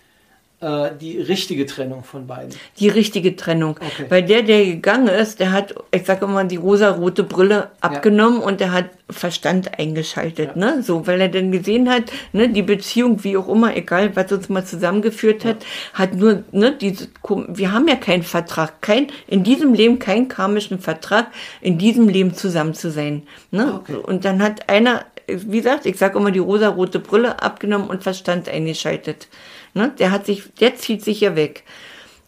äh, 0.61 0.89
die 0.99 1.21
richtige 1.21 1.65
Trennung 1.65 2.03
von 2.03 2.27
beiden. 2.27 2.53
Die 2.79 2.89
richtige 2.89 3.35
Trennung. 3.35 3.77
Okay. 3.79 4.05
Weil 4.09 4.23
der, 4.23 4.43
der 4.43 4.65
gegangen 4.65 5.07
ist, 5.07 5.39
der 5.39 5.53
hat, 5.53 5.73
ich 5.91 6.05
sage 6.05 6.25
immer, 6.25 6.43
die 6.43 6.57
rosa-rote 6.57 7.23
Brille 7.23 7.69
abgenommen 7.79 8.41
ja. 8.41 8.45
und 8.45 8.59
der 8.59 8.73
hat 8.73 8.85
Verstand 9.09 9.79
eingeschaltet, 9.79 10.51
ja. 10.55 10.75
ne? 10.75 10.83
So, 10.83 11.07
weil 11.07 11.21
er 11.21 11.29
dann 11.29 11.51
gesehen 11.51 11.89
hat, 11.89 12.11
ne, 12.33 12.49
die 12.49 12.61
Beziehung, 12.61 13.23
wie 13.23 13.37
auch 13.37 13.47
immer, 13.47 13.75
egal, 13.75 14.15
was 14.15 14.31
uns 14.31 14.49
mal 14.49 14.65
zusammengeführt 14.65 15.45
hat, 15.45 15.63
ja. 15.63 15.99
hat 15.99 16.15
nur, 16.15 16.43
ne, 16.51 16.75
diese, 16.79 17.07
wir 17.47 17.71
haben 17.71 17.87
ja 17.87 17.95
keinen 17.95 18.23
Vertrag, 18.23 18.81
kein, 18.81 19.07
in 19.27 19.43
diesem 19.45 19.73
Leben 19.73 19.97
keinen 19.97 20.27
karmischen 20.27 20.79
Vertrag, 20.79 21.27
in 21.61 21.77
diesem 21.77 22.09
Leben 22.09 22.33
zusammen 22.33 22.73
zu 22.73 22.91
sein, 22.91 23.23
ne? 23.51 23.75
Okay. 23.75 23.95
Und 23.95 24.25
dann 24.25 24.43
hat 24.43 24.69
einer, 24.69 25.05
wie 25.31 25.57
gesagt, 25.57 25.85
ich 25.85 25.97
sage 25.97 26.17
immer, 26.17 26.31
die 26.31 26.39
rosa-rote 26.39 26.99
Brille 26.99 27.41
abgenommen 27.41 27.89
und 27.89 28.03
Verstand 28.03 28.49
eingeschaltet. 28.49 29.27
Ne? 29.73 29.93
Der 29.99 30.11
hat 30.11 30.25
sich, 30.25 30.53
der 30.59 30.75
zieht 30.75 31.03
sich 31.03 31.21
ja 31.21 31.35
weg. 31.35 31.63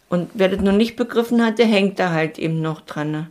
Und 0.08 0.30
wer 0.34 0.48
das 0.48 0.60
noch 0.60 0.72
nicht 0.72 0.96
begriffen 0.96 1.44
hat, 1.44 1.58
der 1.58 1.66
hängt 1.66 1.98
da 1.98 2.10
halt 2.10 2.38
eben 2.38 2.60
noch 2.60 2.82
dran. 2.82 3.10
Ne? 3.10 3.30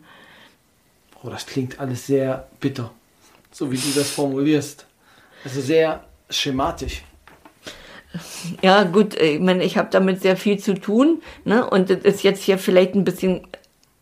Oh, 1.23 1.29
das 1.29 1.45
klingt 1.45 1.79
alles 1.79 2.07
sehr 2.07 2.47
bitter, 2.59 2.91
so 3.51 3.71
wie 3.71 3.77
du 3.77 3.91
das 3.95 4.09
formulierst. 4.09 4.85
Also 5.43 5.61
sehr 5.61 6.03
schematisch. 6.29 7.03
Ja, 8.61 8.83
gut, 8.83 9.19
ich 9.19 9.39
meine, 9.39 9.63
ich 9.63 9.77
habe 9.77 9.89
damit 9.91 10.21
sehr 10.21 10.35
viel 10.35 10.59
zu 10.59 10.73
tun, 10.73 11.21
ne? 11.45 11.67
Und 11.69 11.89
das 11.89 11.99
ist 11.99 12.23
jetzt 12.23 12.43
hier 12.43 12.57
vielleicht 12.57 12.93
ein 12.93 13.05
bisschen 13.05 13.47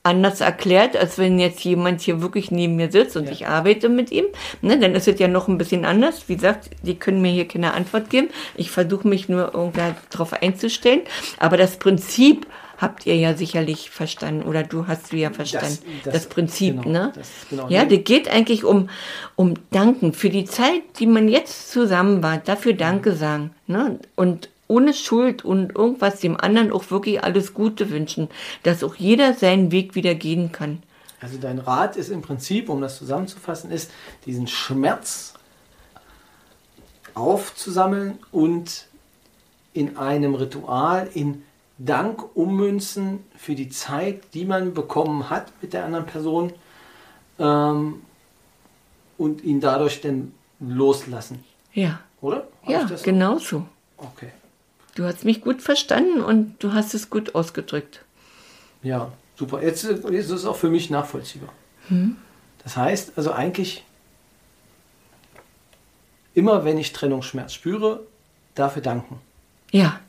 anders 0.10 0.42
erklärt, 0.42 0.98
als 0.98 1.18
wenn 1.18 1.40
jetzt 1.40 1.64
jemand 1.64 2.02
hier 2.02 2.22
wirklich 2.22 2.52
neben 2.52 2.76
mir 2.76 2.92
sitzt 2.92 3.16
und 3.16 3.26
ja. 3.26 3.32
ich 3.32 3.48
arbeite 3.48 3.90
mit 3.90 4.12
ihm. 4.12 4.26
Ne, 4.62 4.80
dann 4.80 4.96
ist 4.96 5.08
es 5.08 5.20
ja 5.20 5.28
noch 5.28 5.48
ein 5.48 5.58
bisschen 5.58 5.86
anders. 5.86 6.28
Wie 6.28 6.36
gesagt, 6.36 6.70
die 6.84 6.96
können 6.96 7.22
mir 7.22 7.32
hier 7.32 7.48
keine 7.48 7.74
Antwort 7.74 8.10
geben. 8.10 8.30
Ich 8.56 8.72
versuche 8.72 9.08
mich 9.08 9.30
nur 9.30 9.54
irgendwie 9.54 9.94
darauf 10.10 10.34
einzustellen. 10.34 11.02
Aber 11.38 11.58
das 11.58 11.78
Prinzip 11.78 12.48
habt 12.80 13.06
ihr 13.06 13.16
ja 13.16 13.36
sicherlich 13.36 13.90
verstanden 13.90 14.44
oder 14.44 14.64
du 14.64 14.88
hast 14.88 15.12
du 15.12 15.18
ja 15.18 15.32
verstanden. 15.32 15.80
Das, 16.04 16.04
das, 16.06 16.14
das 16.14 16.26
Prinzip, 16.28 16.82
genau, 16.82 17.06
ne? 17.06 17.12
Das, 17.14 17.30
genau, 17.50 17.68
ja, 17.70 17.86
das 17.86 18.04
geht 18.04 18.30
eigentlich 18.30 18.64
um, 18.64 18.90
um 19.36 19.56
Danken 19.72 20.14
für 20.14 20.30
die 20.30 20.46
Zeit, 20.46 20.82
die 21.00 21.06
man 21.06 21.28
jetzt 21.28 21.72
zusammen 21.72 22.24
war. 22.24 22.38
Dafür 22.38 22.74
Danke 22.74 23.14
sagen, 23.14 23.52
ne? 23.68 24.00
Und 24.16 24.50
ohne 24.70 24.94
Schuld 24.94 25.44
und 25.44 25.76
irgendwas 25.76 26.20
dem 26.20 26.40
anderen 26.40 26.72
auch 26.72 26.90
wirklich 26.92 27.22
alles 27.24 27.54
Gute 27.54 27.90
wünschen, 27.90 28.30
dass 28.64 28.84
auch 28.84 28.96
jeder 28.96 29.34
seinen 29.34 29.72
Weg 29.72 29.96
wieder 29.96 30.16
gehen 30.16 30.54
kann. 30.54 30.84
Also 31.20 31.38
dein 31.38 31.60
Rat 31.60 31.98
ist 31.98 32.10
im 32.10 32.22
Prinzip, 32.22 32.70
um 32.70 32.80
das 32.80 32.98
zusammenzufassen, 32.98 33.72
ist, 33.72 33.92
diesen 34.26 34.48
Schmerz 34.48 35.34
aufzusammeln 37.14 38.20
und 38.32 38.88
in 39.74 39.98
einem 39.98 40.36
Ritual 40.36 41.10
in 41.14 41.44
Dank 41.80 42.36
ummünzen 42.36 43.24
für 43.36 43.56
die 43.56 43.70
Zeit, 43.70 44.34
die 44.34 44.46
man 44.46 44.74
bekommen 44.74 45.30
hat 45.30 45.52
mit 45.62 45.74
der 45.74 45.86
anderen 45.86 46.06
Person 46.06 46.54
ähm, 47.40 48.02
und 49.18 49.44
ihn 49.44 49.62
dadurch 49.62 50.02
dann 50.02 50.34
loslassen. 50.60 51.44
Ja. 51.74 52.02
Oder? 52.22 52.48
Hab 52.64 52.70
ja, 52.70 52.88
so? 52.88 52.96
genau 53.04 53.38
so. 53.40 53.66
Okay. 53.98 54.30
Du 55.00 55.06
hast 55.06 55.24
mich 55.24 55.40
gut 55.40 55.62
verstanden 55.62 56.22
und 56.22 56.62
du 56.62 56.74
hast 56.74 56.94
es 56.94 57.10
gut 57.10 57.34
ausgedrückt. 57.34 58.04
Ja, 58.84 59.14
super. 59.38 59.64
Jetzt, 59.64 59.86
jetzt 59.86 60.04
ist 60.04 60.30
es 60.30 60.44
auch 60.44 60.58
für 60.58 60.70
mich 60.70 60.90
nachvollziehbar. 60.90 61.54
Hm. 61.88 62.18
Das 62.66 62.76
heißt, 62.76 63.14
also 63.16 63.32
eigentlich 63.32 63.86
immer 66.34 66.66
wenn 66.66 66.78
ich 66.78 66.92
Trennungsschmerz 66.92 67.54
spüre, 67.54 68.02
dafür 68.56 68.82
danken. 68.82 69.22
Ja. 69.72 70.02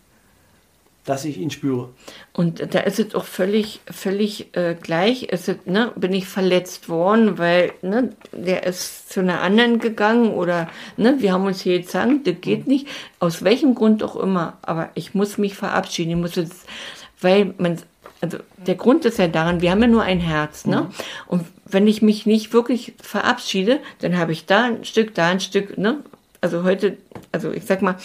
Dass 1.11 1.25
ich 1.25 1.39
ihn 1.39 1.51
spüre. 1.51 1.89
Und 2.33 2.73
da 2.73 2.79
ist 2.79 3.01
es 3.01 3.17
auch 3.17 3.25
völlig, 3.25 3.81
völlig 3.91 4.57
äh, 4.57 4.77
gleich. 4.81 5.25
Ist 5.25 5.49
es, 5.49 5.57
ne, 5.65 5.91
bin 5.97 6.13
ich 6.13 6.29
verletzt 6.29 6.89
worden, 6.89 7.37
weil 7.37 7.73
ne, 7.83 8.11
der 8.31 8.63
ist 8.63 9.13
zu 9.13 9.19
einer 9.19 9.41
anderen 9.41 9.81
gegangen 9.81 10.31
oder 10.31 10.71
ne, 10.97 11.17
wir 11.19 11.33
haben 11.33 11.47
uns 11.47 11.63
hier 11.63 11.81
gezankt, 11.81 12.29
das 12.29 12.37
geht 12.41 12.69
mhm. 12.69 12.73
nicht. 12.75 12.87
Aus 13.19 13.43
welchem 13.43 13.75
Grund 13.75 14.05
auch 14.05 14.15
immer. 14.15 14.59
Aber 14.63 14.91
ich 14.95 15.13
muss 15.13 15.37
mich 15.37 15.57
verabschieden. 15.57 16.11
Ich 16.13 16.17
muss 16.17 16.37
jetzt, 16.37 16.65
weil 17.21 17.55
man, 17.59 17.79
also 18.21 18.39
der 18.65 18.77
Grund 18.77 19.05
ist 19.05 19.19
ja 19.19 19.27
daran, 19.27 19.63
wir 19.63 19.73
haben 19.73 19.83
ja 19.83 19.89
nur 19.89 20.05
ein 20.05 20.21
Herz, 20.21 20.65
ne? 20.65 20.83
Mhm. 20.83 20.89
Und 21.27 21.47
wenn 21.67 21.89
ich 21.89 22.03
mich 22.03 22.25
nicht 22.25 22.53
wirklich 22.53 22.95
verabschiede, 23.03 23.81
dann 23.99 24.17
habe 24.17 24.31
ich 24.31 24.47
da 24.47 24.67
ein 24.67 24.85
Stück, 24.85 25.13
da 25.17 25.27
ein 25.27 25.41
Stück, 25.41 25.77
ne? 25.77 26.05
Also 26.41 26.63
heute, 26.63 26.99
also 27.33 27.51
ich 27.51 27.65
sag 27.65 27.83
mal, 27.83 27.97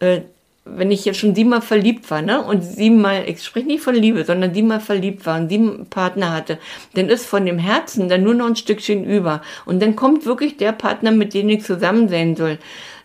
äh, 0.00 0.22
wenn 0.66 0.90
ich 0.90 1.04
jetzt 1.04 1.18
schon 1.18 1.34
siebenmal 1.34 1.62
verliebt 1.62 2.10
war, 2.10 2.22
ne, 2.22 2.42
und 2.42 2.62
siebenmal, 2.62 3.24
ich 3.28 3.42
spreche 3.42 3.66
nicht 3.66 3.82
von 3.82 3.94
Liebe, 3.94 4.24
sondern 4.24 4.52
siebenmal 4.52 4.80
verliebt 4.80 5.24
war 5.24 5.40
und 5.40 5.48
sieben 5.48 5.86
Partner 5.86 6.32
hatte, 6.32 6.58
dann 6.94 7.08
ist 7.08 7.26
von 7.26 7.46
dem 7.46 7.58
Herzen 7.58 8.08
dann 8.08 8.24
nur 8.24 8.34
noch 8.34 8.46
ein 8.46 8.56
Stückchen 8.56 9.04
über. 9.04 9.42
Und 9.64 9.80
dann 9.80 9.96
kommt 9.96 10.26
wirklich 10.26 10.56
der 10.56 10.72
Partner, 10.72 11.12
mit 11.12 11.34
dem 11.34 11.48
ich 11.48 11.64
zusammen 11.64 12.08
sein 12.08 12.36
soll. 12.36 12.58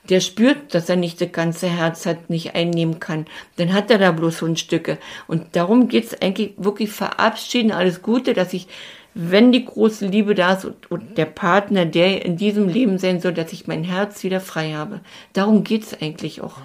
Der 0.09 0.19
spürt, 0.19 0.73
dass 0.73 0.89
er 0.89 0.95
nicht 0.95 1.21
das 1.21 1.31
ganze 1.31 1.67
Herz 1.67 2.07
hat, 2.07 2.31
nicht 2.31 2.55
einnehmen 2.55 2.99
kann. 2.99 3.27
Dann 3.57 3.71
hat 3.71 3.91
er 3.91 3.99
da 3.99 4.11
bloß 4.11 4.39
so 4.39 4.47
ein 4.47 4.57
Stücke. 4.57 4.97
Und 5.27 5.55
darum 5.55 5.87
geht's 5.87 6.19
eigentlich 6.19 6.53
wirklich 6.57 6.89
verabschieden, 6.89 7.71
alles 7.71 8.01
Gute, 8.01 8.33
dass 8.33 8.53
ich 8.53 8.67
wenn 9.13 9.51
die 9.51 9.65
große 9.65 10.07
Liebe 10.07 10.35
da 10.35 10.53
ist 10.53 10.63
und, 10.63 10.89
und, 10.89 11.17
der 11.17 11.25
Partner, 11.25 11.85
der 11.85 12.25
in 12.25 12.37
diesem 12.37 12.69
Leben 12.69 12.97
sein 12.97 13.19
soll, 13.19 13.33
dass 13.33 13.51
ich 13.51 13.67
mein 13.67 13.83
Herz 13.83 14.23
wieder 14.23 14.39
frei 14.39 14.71
habe. 14.71 15.01
Darum 15.33 15.65
geht 15.65 15.83
es 15.83 16.01
eigentlich 16.01 16.41
auch. 16.41 16.57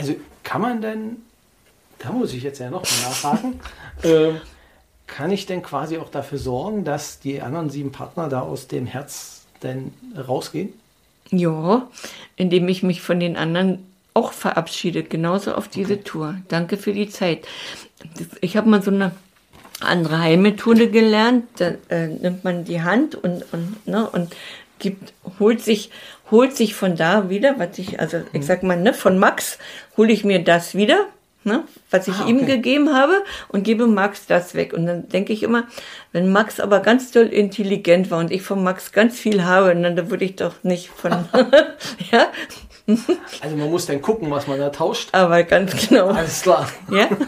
Also 0.00 0.16
kann 0.42 0.60
man 0.60 0.80
denn, 0.80 1.16
da 1.98 2.12
muss 2.12 2.32
ich 2.32 2.42
jetzt 2.42 2.58
ja 2.58 2.70
noch 2.70 2.82
mal 2.82 3.08
nachhaken, 3.08 3.60
äh, 4.02 4.32
kann 5.06 5.30
ich 5.30 5.46
denn 5.46 5.62
quasi 5.62 5.98
auch 5.98 6.08
dafür 6.08 6.38
sorgen, 6.38 6.84
dass 6.84 7.18
die 7.18 7.40
anderen 7.40 7.70
sieben 7.70 7.92
Partner 7.92 8.28
da 8.28 8.40
aus 8.40 8.68
dem 8.68 8.86
Herz 8.86 9.42
denn 9.62 9.92
rausgehen? 10.16 10.72
Ja, 11.30 11.88
indem 12.36 12.68
ich 12.68 12.82
mich 12.82 13.02
von 13.02 13.20
den 13.20 13.36
anderen 13.36 13.86
auch 14.14 14.32
verabschiede, 14.32 15.02
genauso 15.02 15.54
auf 15.54 15.68
diese 15.68 15.94
okay. 15.94 16.02
Tour. 16.04 16.34
Danke 16.48 16.76
für 16.76 16.92
die 16.92 17.08
Zeit. 17.08 17.46
Ich 18.40 18.56
habe 18.56 18.68
mal 18.68 18.82
so 18.82 18.90
eine 18.90 19.12
andere 19.80 20.18
Heilmethode 20.18 20.90
gelernt. 20.90 21.44
Da 21.56 21.74
äh, 21.88 22.08
nimmt 22.08 22.44
man 22.44 22.64
die 22.64 22.82
Hand 22.82 23.14
und, 23.14 23.44
und, 23.52 23.86
ne, 23.86 24.08
und 24.08 24.34
gibt, 24.78 25.12
holt 25.38 25.62
sich, 25.62 25.90
holt 26.30 26.56
sich 26.56 26.74
von 26.74 26.96
da 26.96 27.28
wieder, 27.28 27.58
was 27.58 27.78
ich, 27.78 28.00
also 28.00 28.18
ich 28.32 28.40
mhm. 28.40 28.42
sag 28.42 28.62
mal, 28.62 28.76
ne, 28.76 28.94
von 28.94 29.18
Max 29.18 29.58
hole 29.96 30.12
ich 30.12 30.24
mir 30.24 30.42
das 30.42 30.74
wieder, 30.74 31.06
ne, 31.44 31.64
was 31.90 32.08
ich 32.08 32.14
ah, 32.14 32.22
okay. 32.22 32.30
ihm 32.30 32.46
gegeben 32.46 32.94
habe 32.94 33.22
und 33.48 33.64
gebe 33.64 33.86
Max 33.86 34.26
das 34.26 34.54
weg. 34.54 34.72
Und 34.72 34.86
dann 34.86 35.08
denke 35.08 35.32
ich 35.32 35.42
immer, 35.42 35.64
wenn 36.12 36.30
Max 36.30 36.60
aber 36.60 36.80
ganz 36.80 37.10
toll 37.10 37.26
intelligent 37.26 38.10
war 38.10 38.18
und 38.18 38.30
ich 38.30 38.42
von 38.42 38.62
Max 38.62 38.92
ganz 38.92 39.18
viel 39.18 39.44
habe, 39.44 39.74
dann 39.74 40.10
würde 40.10 40.24
ich 40.24 40.36
doch 40.36 40.54
nicht 40.62 40.88
von, 40.88 41.12
ja. 42.12 42.28
Also 43.40 43.56
man 43.56 43.70
muss 43.70 43.86
dann 43.86 44.02
gucken, 44.02 44.30
was 44.30 44.46
man 44.46 44.58
da 44.58 44.70
tauscht. 44.70 45.10
Aber 45.12 45.42
ganz 45.44 45.88
genau. 45.88 46.08
Alles 46.08 46.42
klar. 46.42 46.68
Ja. 46.90 47.08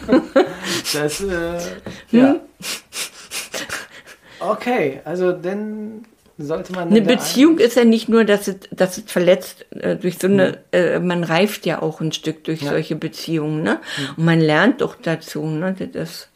Das, 0.93 1.21
äh, 1.21 1.57
ja. 2.11 2.29
Hm? 2.29 2.39
Okay, 4.39 5.01
also 5.05 5.31
dann 5.31 6.05
sollte 6.37 6.73
man. 6.73 6.89
Eine 6.89 7.01
Beziehung 7.01 7.59
ist 7.59 7.75
ja 7.75 7.83
nicht 7.83 8.09
nur, 8.09 8.25
dass 8.25 8.47
es, 8.47 8.55
dass 8.71 8.97
es 8.97 9.03
verletzt 9.07 9.65
äh, 9.71 9.95
durch 9.95 10.17
so 10.17 10.27
eine, 10.27 10.49
mhm. 10.49 10.55
äh, 10.71 10.99
man 10.99 11.23
reift 11.23 11.65
ja 11.65 11.81
auch 11.81 12.01
ein 12.01 12.11
Stück 12.11 12.43
durch 12.43 12.61
ja. 12.61 12.71
solche 12.71 12.95
Beziehungen, 12.95 13.63
ne? 13.63 13.79
Mhm. 13.97 14.09
Und 14.17 14.25
man 14.25 14.39
lernt 14.39 14.81
doch 14.81 14.95
dazu, 15.01 15.45
ne? 15.45 15.75
Das, 15.93 16.27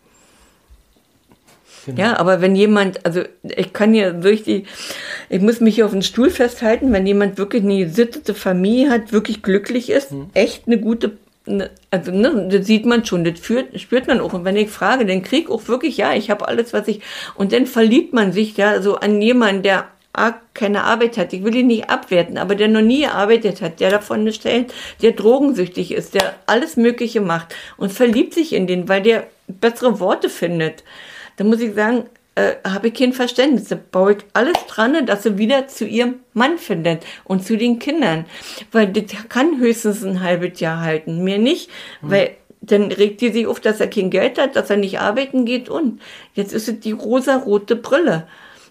genau. 1.86 2.00
Ja, 2.00 2.18
aber 2.18 2.42
wenn 2.42 2.56
jemand, 2.56 3.06
also 3.06 3.24
ich 3.44 3.74
kann 3.74 3.94
ja 3.94 4.12
durch 4.12 4.44
die, 4.44 4.66
ich 5.30 5.42
muss 5.42 5.62
mich 5.62 5.76
hier 5.76 5.86
auf 5.86 5.92
den 5.92 6.04
Stuhl 6.04 6.30
festhalten, 6.30 6.94
wenn 6.94 7.08
jemand 7.08 7.38
wirklich 7.38 7.64
eine 7.64 7.78
gesittete 7.80 8.34
Familie 8.36 8.90
hat, 8.90 9.12
wirklich 9.12 9.42
glücklich 9.42 9.90
ist, 9.90 10.12
mhm. 10.12 10.30
echt 10.34 10.68
eine 10.68 10.80
gute 10.80 11.18
also 11.92 12.12
ne, 12.12 12.48
das 12.52 12.66
sieht 12.66 12.86
man 12.86 13.06
schon, 13.06 13.24
das 13.24 13.40
führt, 13.40 13.80
spürt 13.80 14.08
man 14.08 14.20
auch. 14.20 14.34
Und 14.34 14.46
wenn 14.46 14.56
ich 14.56 14.70
frage, 14.70 15.06
den 15.06 15.24
Krieg 15.24 15.50
auch 15.50 15.68
wirklich, 15.68 15.98
ja, 15.98 16.14
ich 16.14 16.30
habe 16.30 16.48
alles, 16.48 16.74
was 16.74 16.88
ich. 16.88 17.02
Und 17.36 17.54
dann 17.54 17.66
verliebt 17.66 18.14
man 18.14 18.32
sich 18.34 18.58
ja 18.58 18.82
so 18.82 18.96
an 18.98 19.22
jemanden, 19.22 19.64
der 19.64 19.88
keine 20.54 20.84
Arbeit 20.84 21.18
hat. 21.18 21.32
Ich 21.34 21.44
will 21.44 21.56
ihn 21.56 21.68
nicht 21.68 21.90
abwerten, 21.90 22.40
aber 22.40 22.56
der 22.56 22.68
noch 22.68 22.82
nie 22.82 23.02
gearbeitet 23.02 23.62
hat, 23.62 23.80
der 23.80 23.92
davon 23.92 24.24
nicht 24.24 24.44
hält, 24.46 24.74
der 25.04 25.12
drogensüchtig 25.12 25.92
ist, 25.92 26.16
der 26.16 26.34
alles 26.48 26.76
Mögliche 26.76 27.22
macht 27.22 27.54
und 27.78 27.92
verliebt 27.92 28.34
sich 28.34 28.54
in 28.54 28.66
den, 28.66 28.90
weil 28.90 29.04
der 29.04 29.28
bessere 29.48 30.00
Worte 30.00 30.30
findet. 30.30 30.84
Da 31.36 31.44
muss 31.44 31.62
ich 31.62 31.76
sagen, 31.76 32.06
äh, 32.38 32.56
habe 32.70 32.90
ich 32.90 32.94
kein 32.94 33.14
Verständnis. 33.14 33.70
Da 33.70 33.78
baue 33.92 34.14
ich 34.14 34.18
alles 34.34 34.58
dran, 34.68 35.08
dass 35.08 35.24
sie 35.24 35.40
wieder 35.40 35.68
zu 35.68 35.86
ihrem 35.86 36.16
Mann 36.34 36.60
findet 36.60 37.04
und 37.24 37.44
zu 37.44 37.58
den 37.58 37.80
Kindern. 37.80 38.26
Weil 38.72 38.88
das 38.88 39.28
kann 39.28 39.60
höchstens 39.60 40.04
ein 40.04 40.22
halbes 40.22 40.60
Jahr 40.60 40.82
halten. 40.82 41.24
Mir 41.24 41.40
nicht, 41.40 41.72
mhm. 42.02 42.12
weil 42.12 42.30
dann 42.62 42.92
regt 42.92 43.22
die 43.22 43.32
sich 43.32 43.48
auf, 43.48 43.60
dass 43.60 43.80
er 43.80 43.88
kein 43.88 44.12
Geld 44.12 44.38
hat, 44.38 44.56
dass 44.56 44.70
er 44.70 44.78
nicht 44.78 45.00
arbeiten 45.00 45.46
geht 45.46 45.68
und 45.68 46.00
jetzt 46.34 46.54
ist 46.54 46.68
es 46.68 46.80
die 46.80 46.92
rosa-rote 46.92 47.76
Brille. 47.76 48.28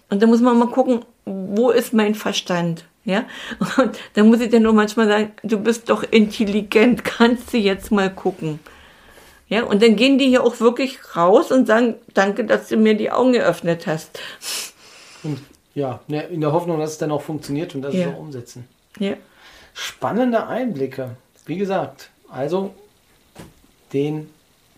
Und 0.09 0.21
da 0.23 0.27
muss 0.27 0.41
man 0.41 0.57
mal 0.57 0.69
gucken, 0.69 1.03
wo 1.25 1.69
ist 1.69 1.93
mein 1.93 2.15
Verstand? 2.15 2.85
Ja, 3.03 3.25
und 3.77 3.99
da 4.13 4.23
muss 4.23 4.39
ich 4.39 4.49
dann 4.49 4.63
nur 4.63 4.73
manchmal 4.73 5.07
sagen, 5.07 5.31
du 5.43 5.57
bist 5.57 5.89
doch 5.89 6.03
intelligent, 6.09 7.03
kannst 7.03 7.53
du 7.53 7.57
jetzt 7.57 7.91
mal 7.91 8.13
gucken. 8.13 8.59
Ja, 9.49 9.63
und 9.63 9.81
dann 9.81 9.95
gehen 9.95 10.17
die 10.17 10.27
hier 10.27 10.43
auch 10.43 10.59
wirklich 10.59 11.15
raus 11.15 11.51
und 11.51 11.67
sagen, 11.67 11.95
danke, 12.13 12.45
dass 12.45 12.67
du 12.67 12.77
mir 12.77 12.95
die 12.95 13.11
Augen 13.11 13.31
geöffnet 13.31 13.87
hast. 13.87 14.19
Und 15.23 15.39
ja, 15.73 16.01
ne, 16.07 16.23
in 16.23 16.41
der 16.41 16.51
Hoffnung, 16.51 16.79
dass 16.79 16.91
es 16.91 16.97
dann 16.97 17.11
auch 17.11 17.21
funktioniert 17.21 17.75
und 17.75 17.81
dass 17.81 17.93
ja. 17.93 18.07
es 18.07 18.13
auch 18.13 18.19
umsetzen. 18.19 18.67
Ja. 18.99 19.13
Spannende 19.73 20.47
Einblicke. 20.47 21.15
Wie 21.45 21.57
gesagt, 21.57 22.09
also 22.29 22.73
den 23.93 24.29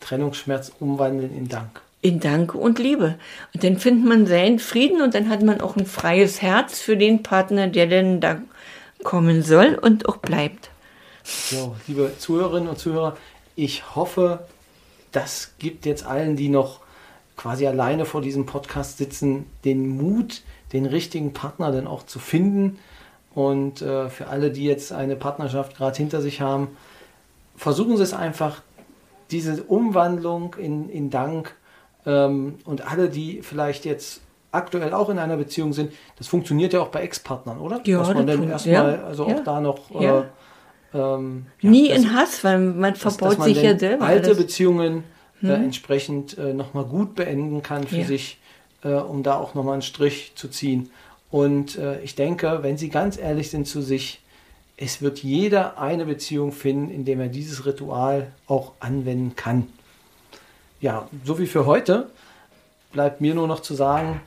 Trennungsschmerz 0.01 0.71
umwandeln 0.79 1.36
in 1.36 1.47
Dank. 1.47 1.82
In 2.01 2.19
Dank 2.19 2.53
und 2.53 2.79
Liebe. 2.79 3.17
Und 3.53 3.63
dann 3.63 3.77
findet 3.77 4.08
man 4.08 4.27
seinen 4.27 4.60
Frieden 4.60 5.01
und 5.01 5.15
dann 5.15 5.29
hat 5.29 5.41
man 5.41 5.62
auch 5.62 5.75
ein 5.75 5.86
freies 5.86 6.41
Herz 6.41 6.79
für 6.79 6.95
den 6.95 7.23
Partner, 7.23 7.67
der 7.67 7.88
denn 7.88 8.21
da 8.21 8.41
kommen 9.03 9.41
soll 9.41 9.79
und 9.82 10.08
auch 10.08 10.17
bleibt. 10.17 10.69
So, 11.23 11.75
liebe 11.88 12.12
Zuhörerinnen 12.17 12.69
und 12.69 12.79
Zuhörer, 12.79 13.17
ich 13.55 13.95
hoffe, 13.95 14.47
das 15.11 15.53
gibt 15.59 15.85
jetzt 15.85 16.05
allen, 16.05 16.35
die 16.35 16.49
noch 16.49 16.79
quasi 17.37 17.65
alleine 17.67 18.05
vor 18.05 18.21
diesem 18.21 18.45
Podcast 18.45 18.97
sitzen, 18.97 19.45
den 19.63 19.87
Mut, 19.87 20.41
den 20.73 20.85
richtigen 20.85 21.33
Partner 21.33 21.71
dann 21.71 21.87
auch 21.87 22.03
zu 22.03 22.19
finden. 22.19 22.79
Und 23.33 23.81
äh, 23.81 24.09
für 24.09 24.27
alle, 24.27 24.51
die 24.51 24.65
jetzt 24.65 24.91
eine 24.91 25.15
Partnerschaft 25.15 25.77
gerade 25.77 25.95
hinter 25.95 26.21
sich 26.21 26.41
haben, 26.41 26.69
versuchen 27.55 27.95
Sie 27.97 28.03
es 28.03 28.13
einfach, 28.13 28.61
diese 29.31 29.63
Umwandlung 29.63 30.55
in, 30.55 30.89
in 30.89 31.09
Dank 31.09 31.55
ähm, 32.05 32.55
und 32.65 32.89
alle, 32.89 33.09
die 33.09 33.41
vielleicht 33.41 33.85
jetzt 33.85 34.21
aktuell 34.51 34.93
auch 34.93 35.09
in 35.09 35.19
einer 35.19 35.37
Beziehung 35.37 35.73
sind, 35.73 35.93
das 36.17 36.27
funktioniert 36.27 36.73
ja 36.73 36.81
auch 36.81 36.87
bei 36.87 37.01
Ex-Partnern, 37.01 37.59
oder? 37.59 37.81
Ja, 37.85 37.99
Dass 37.99 38.13
man 38.13 38.25
dann 38.25 38.49
erstmal, 38.49 38.73
ja, 38.73 39.03
also 39.03 39.27
ja. 39.27 39.35
auch 39.35 39.43
da 39.43 39.61
noch 39.61 39.91
ja. 39.91 40.21
äh, 40.21 40.23
ähm, 40.93 41.45
ja, 41.62 41.69
Nie 41.69 41.89
in 41.89 42.13
Hass, 42.13 42.43
weil 42.43 42.60
man 42.60 42.95
verbaut 42.95 43.32
dass, 43.32 43.38
dass 43.38 43.45
sich 43.45 43.62
ja 43.62 43.78
selber. 43.78 44.06
Alte 44.06 44.28
alles. 44.28 44.38
Beziehungen 44.38 45.04
äh, 45.41 45.47
hm. 45.47 45.63
entsprechend 45.65 46.38
äh, 46.38 46.54
nochmal 46.54 46.86
gut 46.86 47.15
beenden 47.15 47.62
kann 47.62 47.88
für 47.88 47.97
ja. 47.97 48.06
sich, 48.06 48.39
äh, 48.84 48.89
um 48.89 49.23
da 49.23 49.36
auch 49.36 49.54
nochmal 49.54 49.73
einen 49.73 49.82
Strich 49.82 50.34
zu 50.36 50.47
ziehen. 50.47 50.89
Und 51.32 51.78
äh, 51.78 52.02
ich 52.02 52.15
denke, 52.15 52.60
wenn 52.62 52.78
Sie 52.78 52.89
ganz 52.89 53.17
ehrlich 53.17 53.52
sind 53.52 53.67
zu 53.67 53.82
sich, 53.82 54.21
es 54.78 55.02
wird 55.02 55.19
jeder 55.19 55.78
eine 55.78 56.06
Beziehung 56.06 56.52
finden, 56.52 56.89
in 56.89 57.06
dem 57.06 57.19
er 57.19 57.28
dieses 57.28 57.65
Ritual 57.65 58.32
auch 58.47 58.71
anwenden 58.80 59.36
kann. 59.36 59.67
Ja, 60.80 61.08
so 61.25 61.38
wie 61.38 61.47
für 61.47 61.65
heute 61.65 62.10
bleibt 62.93 63.19
mir 63.19 63.36
nur 63.36 63.47
noch 63.47 63.60
zu 63.60 63.73
sagen, 63.73 64.21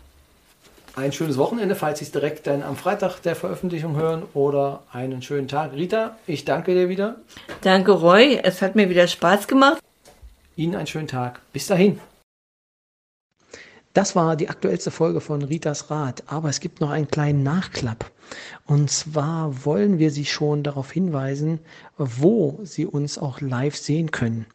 ein 0.94 1.12
schönes 1.12 1.38
Wochenende, 1.38 1.74
falls 1.74 1.98
Sie 2.00 2.04
es 2.04 2.12
direkt 2.12 2.46
dann 2.46 2.62
am 2.62 2.76
Freitag 2.76 3.20
der 3.20 3.34
Veröffentlichung 3.34 3.96
hören 3.96 4.24
oder 4.34 4.82
einen 4.92 5.22
schönen 5.22 5.48
Tag. 5.48 5.72
Rita, 5.72 6.16
ich 6.26 6.44
danke 6.44 6.74
dir 6.74 6.88
wieder. 6.88 7.16
Danke, 7.62 7.92
Roy. 7.92 8.38
Es 8.42 8.62
hat 8.62 8.76
mir 8.76 8.90
wieder 8.90 9.06
Spaß 9.06 9.48
gemacht. 9.48 9.78
Ihnen 10.56 10.74
einen 10.74 10.86
schönen 10.86 11.08
Tag. 11.08 11.40
Bis 11.52 11.66
dahin. 11.66 11.98
Das 13.94 14.16
war 14.16 14.36
die 14.36 14.48
aktuellste 14.48 14.90
Folge 14.90 15.20
von 15.20 15.42
Ritas 15.42 15.90
Rat, 15.90 16.22
aber 16.26 16.48
es 16.48 16.60
gibt 16.60 16.80
noch 16.80 16.88
einen 16.88 17.08
kleinen 17.08 17.42
Nachklapp. 17.42 18.10
Und 18.64 18.90
zwar 18.90 19.66
wollen 19.66 19.98
wir 19.98 20.10
Sie 20.10 20.24
schon 20.24 20.62
darauf 20.62 20.90
hinweisen, 20.90 21.58
wo 21.98 22.58
Sie 22.62 22.86
uns 22.86 23.18
auch 23.18 23.42
live 23.42 23.76
sehen 23.76 24.10
können. 24.10 24.46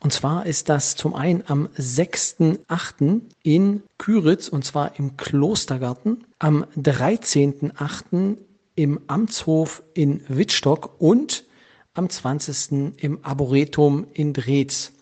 Und 0.00 0.14
zwar 0.14 0.46
ist 0.46 0.70
das 0.70 0.96
zum 0.96 1.14
einen 1.14 1.44
am 1.46 1.68
6.8. 1.78 3.20
in 3.42 3.82
Küritz 3.98 4.48
und 4.48 4.64
zwar 4.64 4.98
im 4.98 5.18
Klostergarten, 5.18 6.24
am 6.38 6.64
13.8. 6.78 8.38
im 8.76 9.00
Amtshof 9.08 9.82
in 9.92 10.22
Wittstock 10.28 10.98
und 10.98 11.44
am 11.92 12.08
20. 12.08 12.94
im 12.96 13.18
Arboretum 13.22 14.06
in 14.14 14.32
Drehz. 14.32 14.92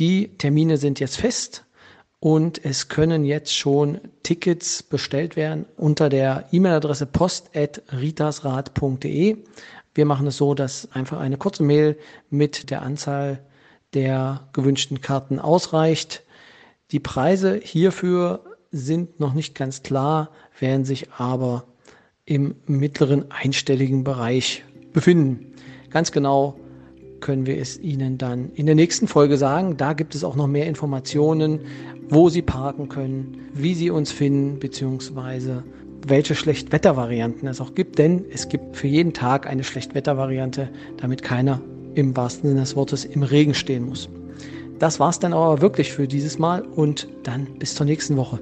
Die 0.00 0.36
Termine 0.36 0.78
sind 0.78 0.98
jetzt 0.98 1.18
fest 1.18 1.64
und 2.20 2.64
es 2.64 2.86
können 2.88 3.24
jetzt 3.24 3.54
schon 3.56 4.00
Tickets 4.22 4.82
bestellt 4.82 5.36
werden 5.36 5.64
unter 5.76 6.08
der 6.10 6.46
E-Mail-Adresse 6.52 7.06
post.ritasrad.de. 7.06 9.38
Wir 9.94 10.04
machen 10.04 10.26
es 10.26 10.36
so, 10.36 10.52
dass 10.54 10.92
einfach 10.92 11.18
eine 11.18 11.38
kurze 11.38 11.62
Mail 11.62 11.96
mit 12.28 12.68
der 12.70 12.82
Anzahl 12.82 13.42
der 13.94 14.46
gewünschten 14.52 15.00
Karten 15.00 15.38
ausreicht. 15.38 16.22
Die 16.92 17.00
Preise 17.00 17.58
hierfür 17.62 18.44
sind 18.70 19.18
noch 19.18 19.32
nicht 19.32 19.54
ganz 19.54 19.82
klar, 19.82 20.28
werden 20.58 20.84
sich 20.84 21.10
aber 21.12 21.64
im 22.26 22.56
mittleren 22.66 23.30
einstelligen 23.30 24.04
Bereich 24.04 24.62
befinden. 24.92 25.54
Ganz 25.88 26.12
genau 26.12 26.59
können 27.20 27.46
wir 27.46 27.58
es 27.58 27.78
Ihnen 27.78 28.18
dann 28.18 28.50
in 28.54 28.66
der 28.66 28.74
nächsten 28.74 29.08
Folge 29.08 29.36
sagen. 29.36 29.76
Da 29.76 29.92
gibt 29.92 30.14
es 30.14 30.24
auch 30.24 30.36
noch 30.36 30.46
mehr 30.46 30.66
Informationen, 30.66 31.60
wo 32.08 32.28
Sie 32.28 32.42
parken 32.42 32.88
können, 32.88 33.48
wie 33.54 33.74
Sie 33.74 33.90
uns 33.90 34.12
finden, 34.12 34.58
beziehungsweise 34.58 35.64
welche 36.06 36.34
Schlechtwettervarianten 36.34 37.48
es 37.48 37.60
auch 37.60 37.74
gibt. 37.74 37.98
Denn 37.98 38.24
es 38.32 38.48
gibt 38.48 38.76
für 38.76 38.88
jeden 38.88 39.12
Tag 39.12 39.46
eine 39.46 39.64
Schlechtwettervariante, 39.64 40.68
damit 40.96 41.22
keiner 41.22 41.60
im 41.94 42.16
wahrsten 42.16 42.48
Sinne 42.48 42.60
des 42.60 42.76
Wortes 42.76 43.04
im 43.04 43.22
Regen 43.22 43.54
stehen 43.54 43.86
muss. 43.86 44.08
Das 44.78 44.98
war's 44.98 45.18
dann 45.18 45.34
aber 45.34 45.60
wirklich 45.60 45.92
für 45.92 46.08
dieses 46.08 46.38
Mal 46.38 46.62
und 46.62 47.08
dann 47.22 47.46
bis 47.58 47.74
zur 47.74 47.86
nächsten 47.86 48.16
Woche. 48.16 48.40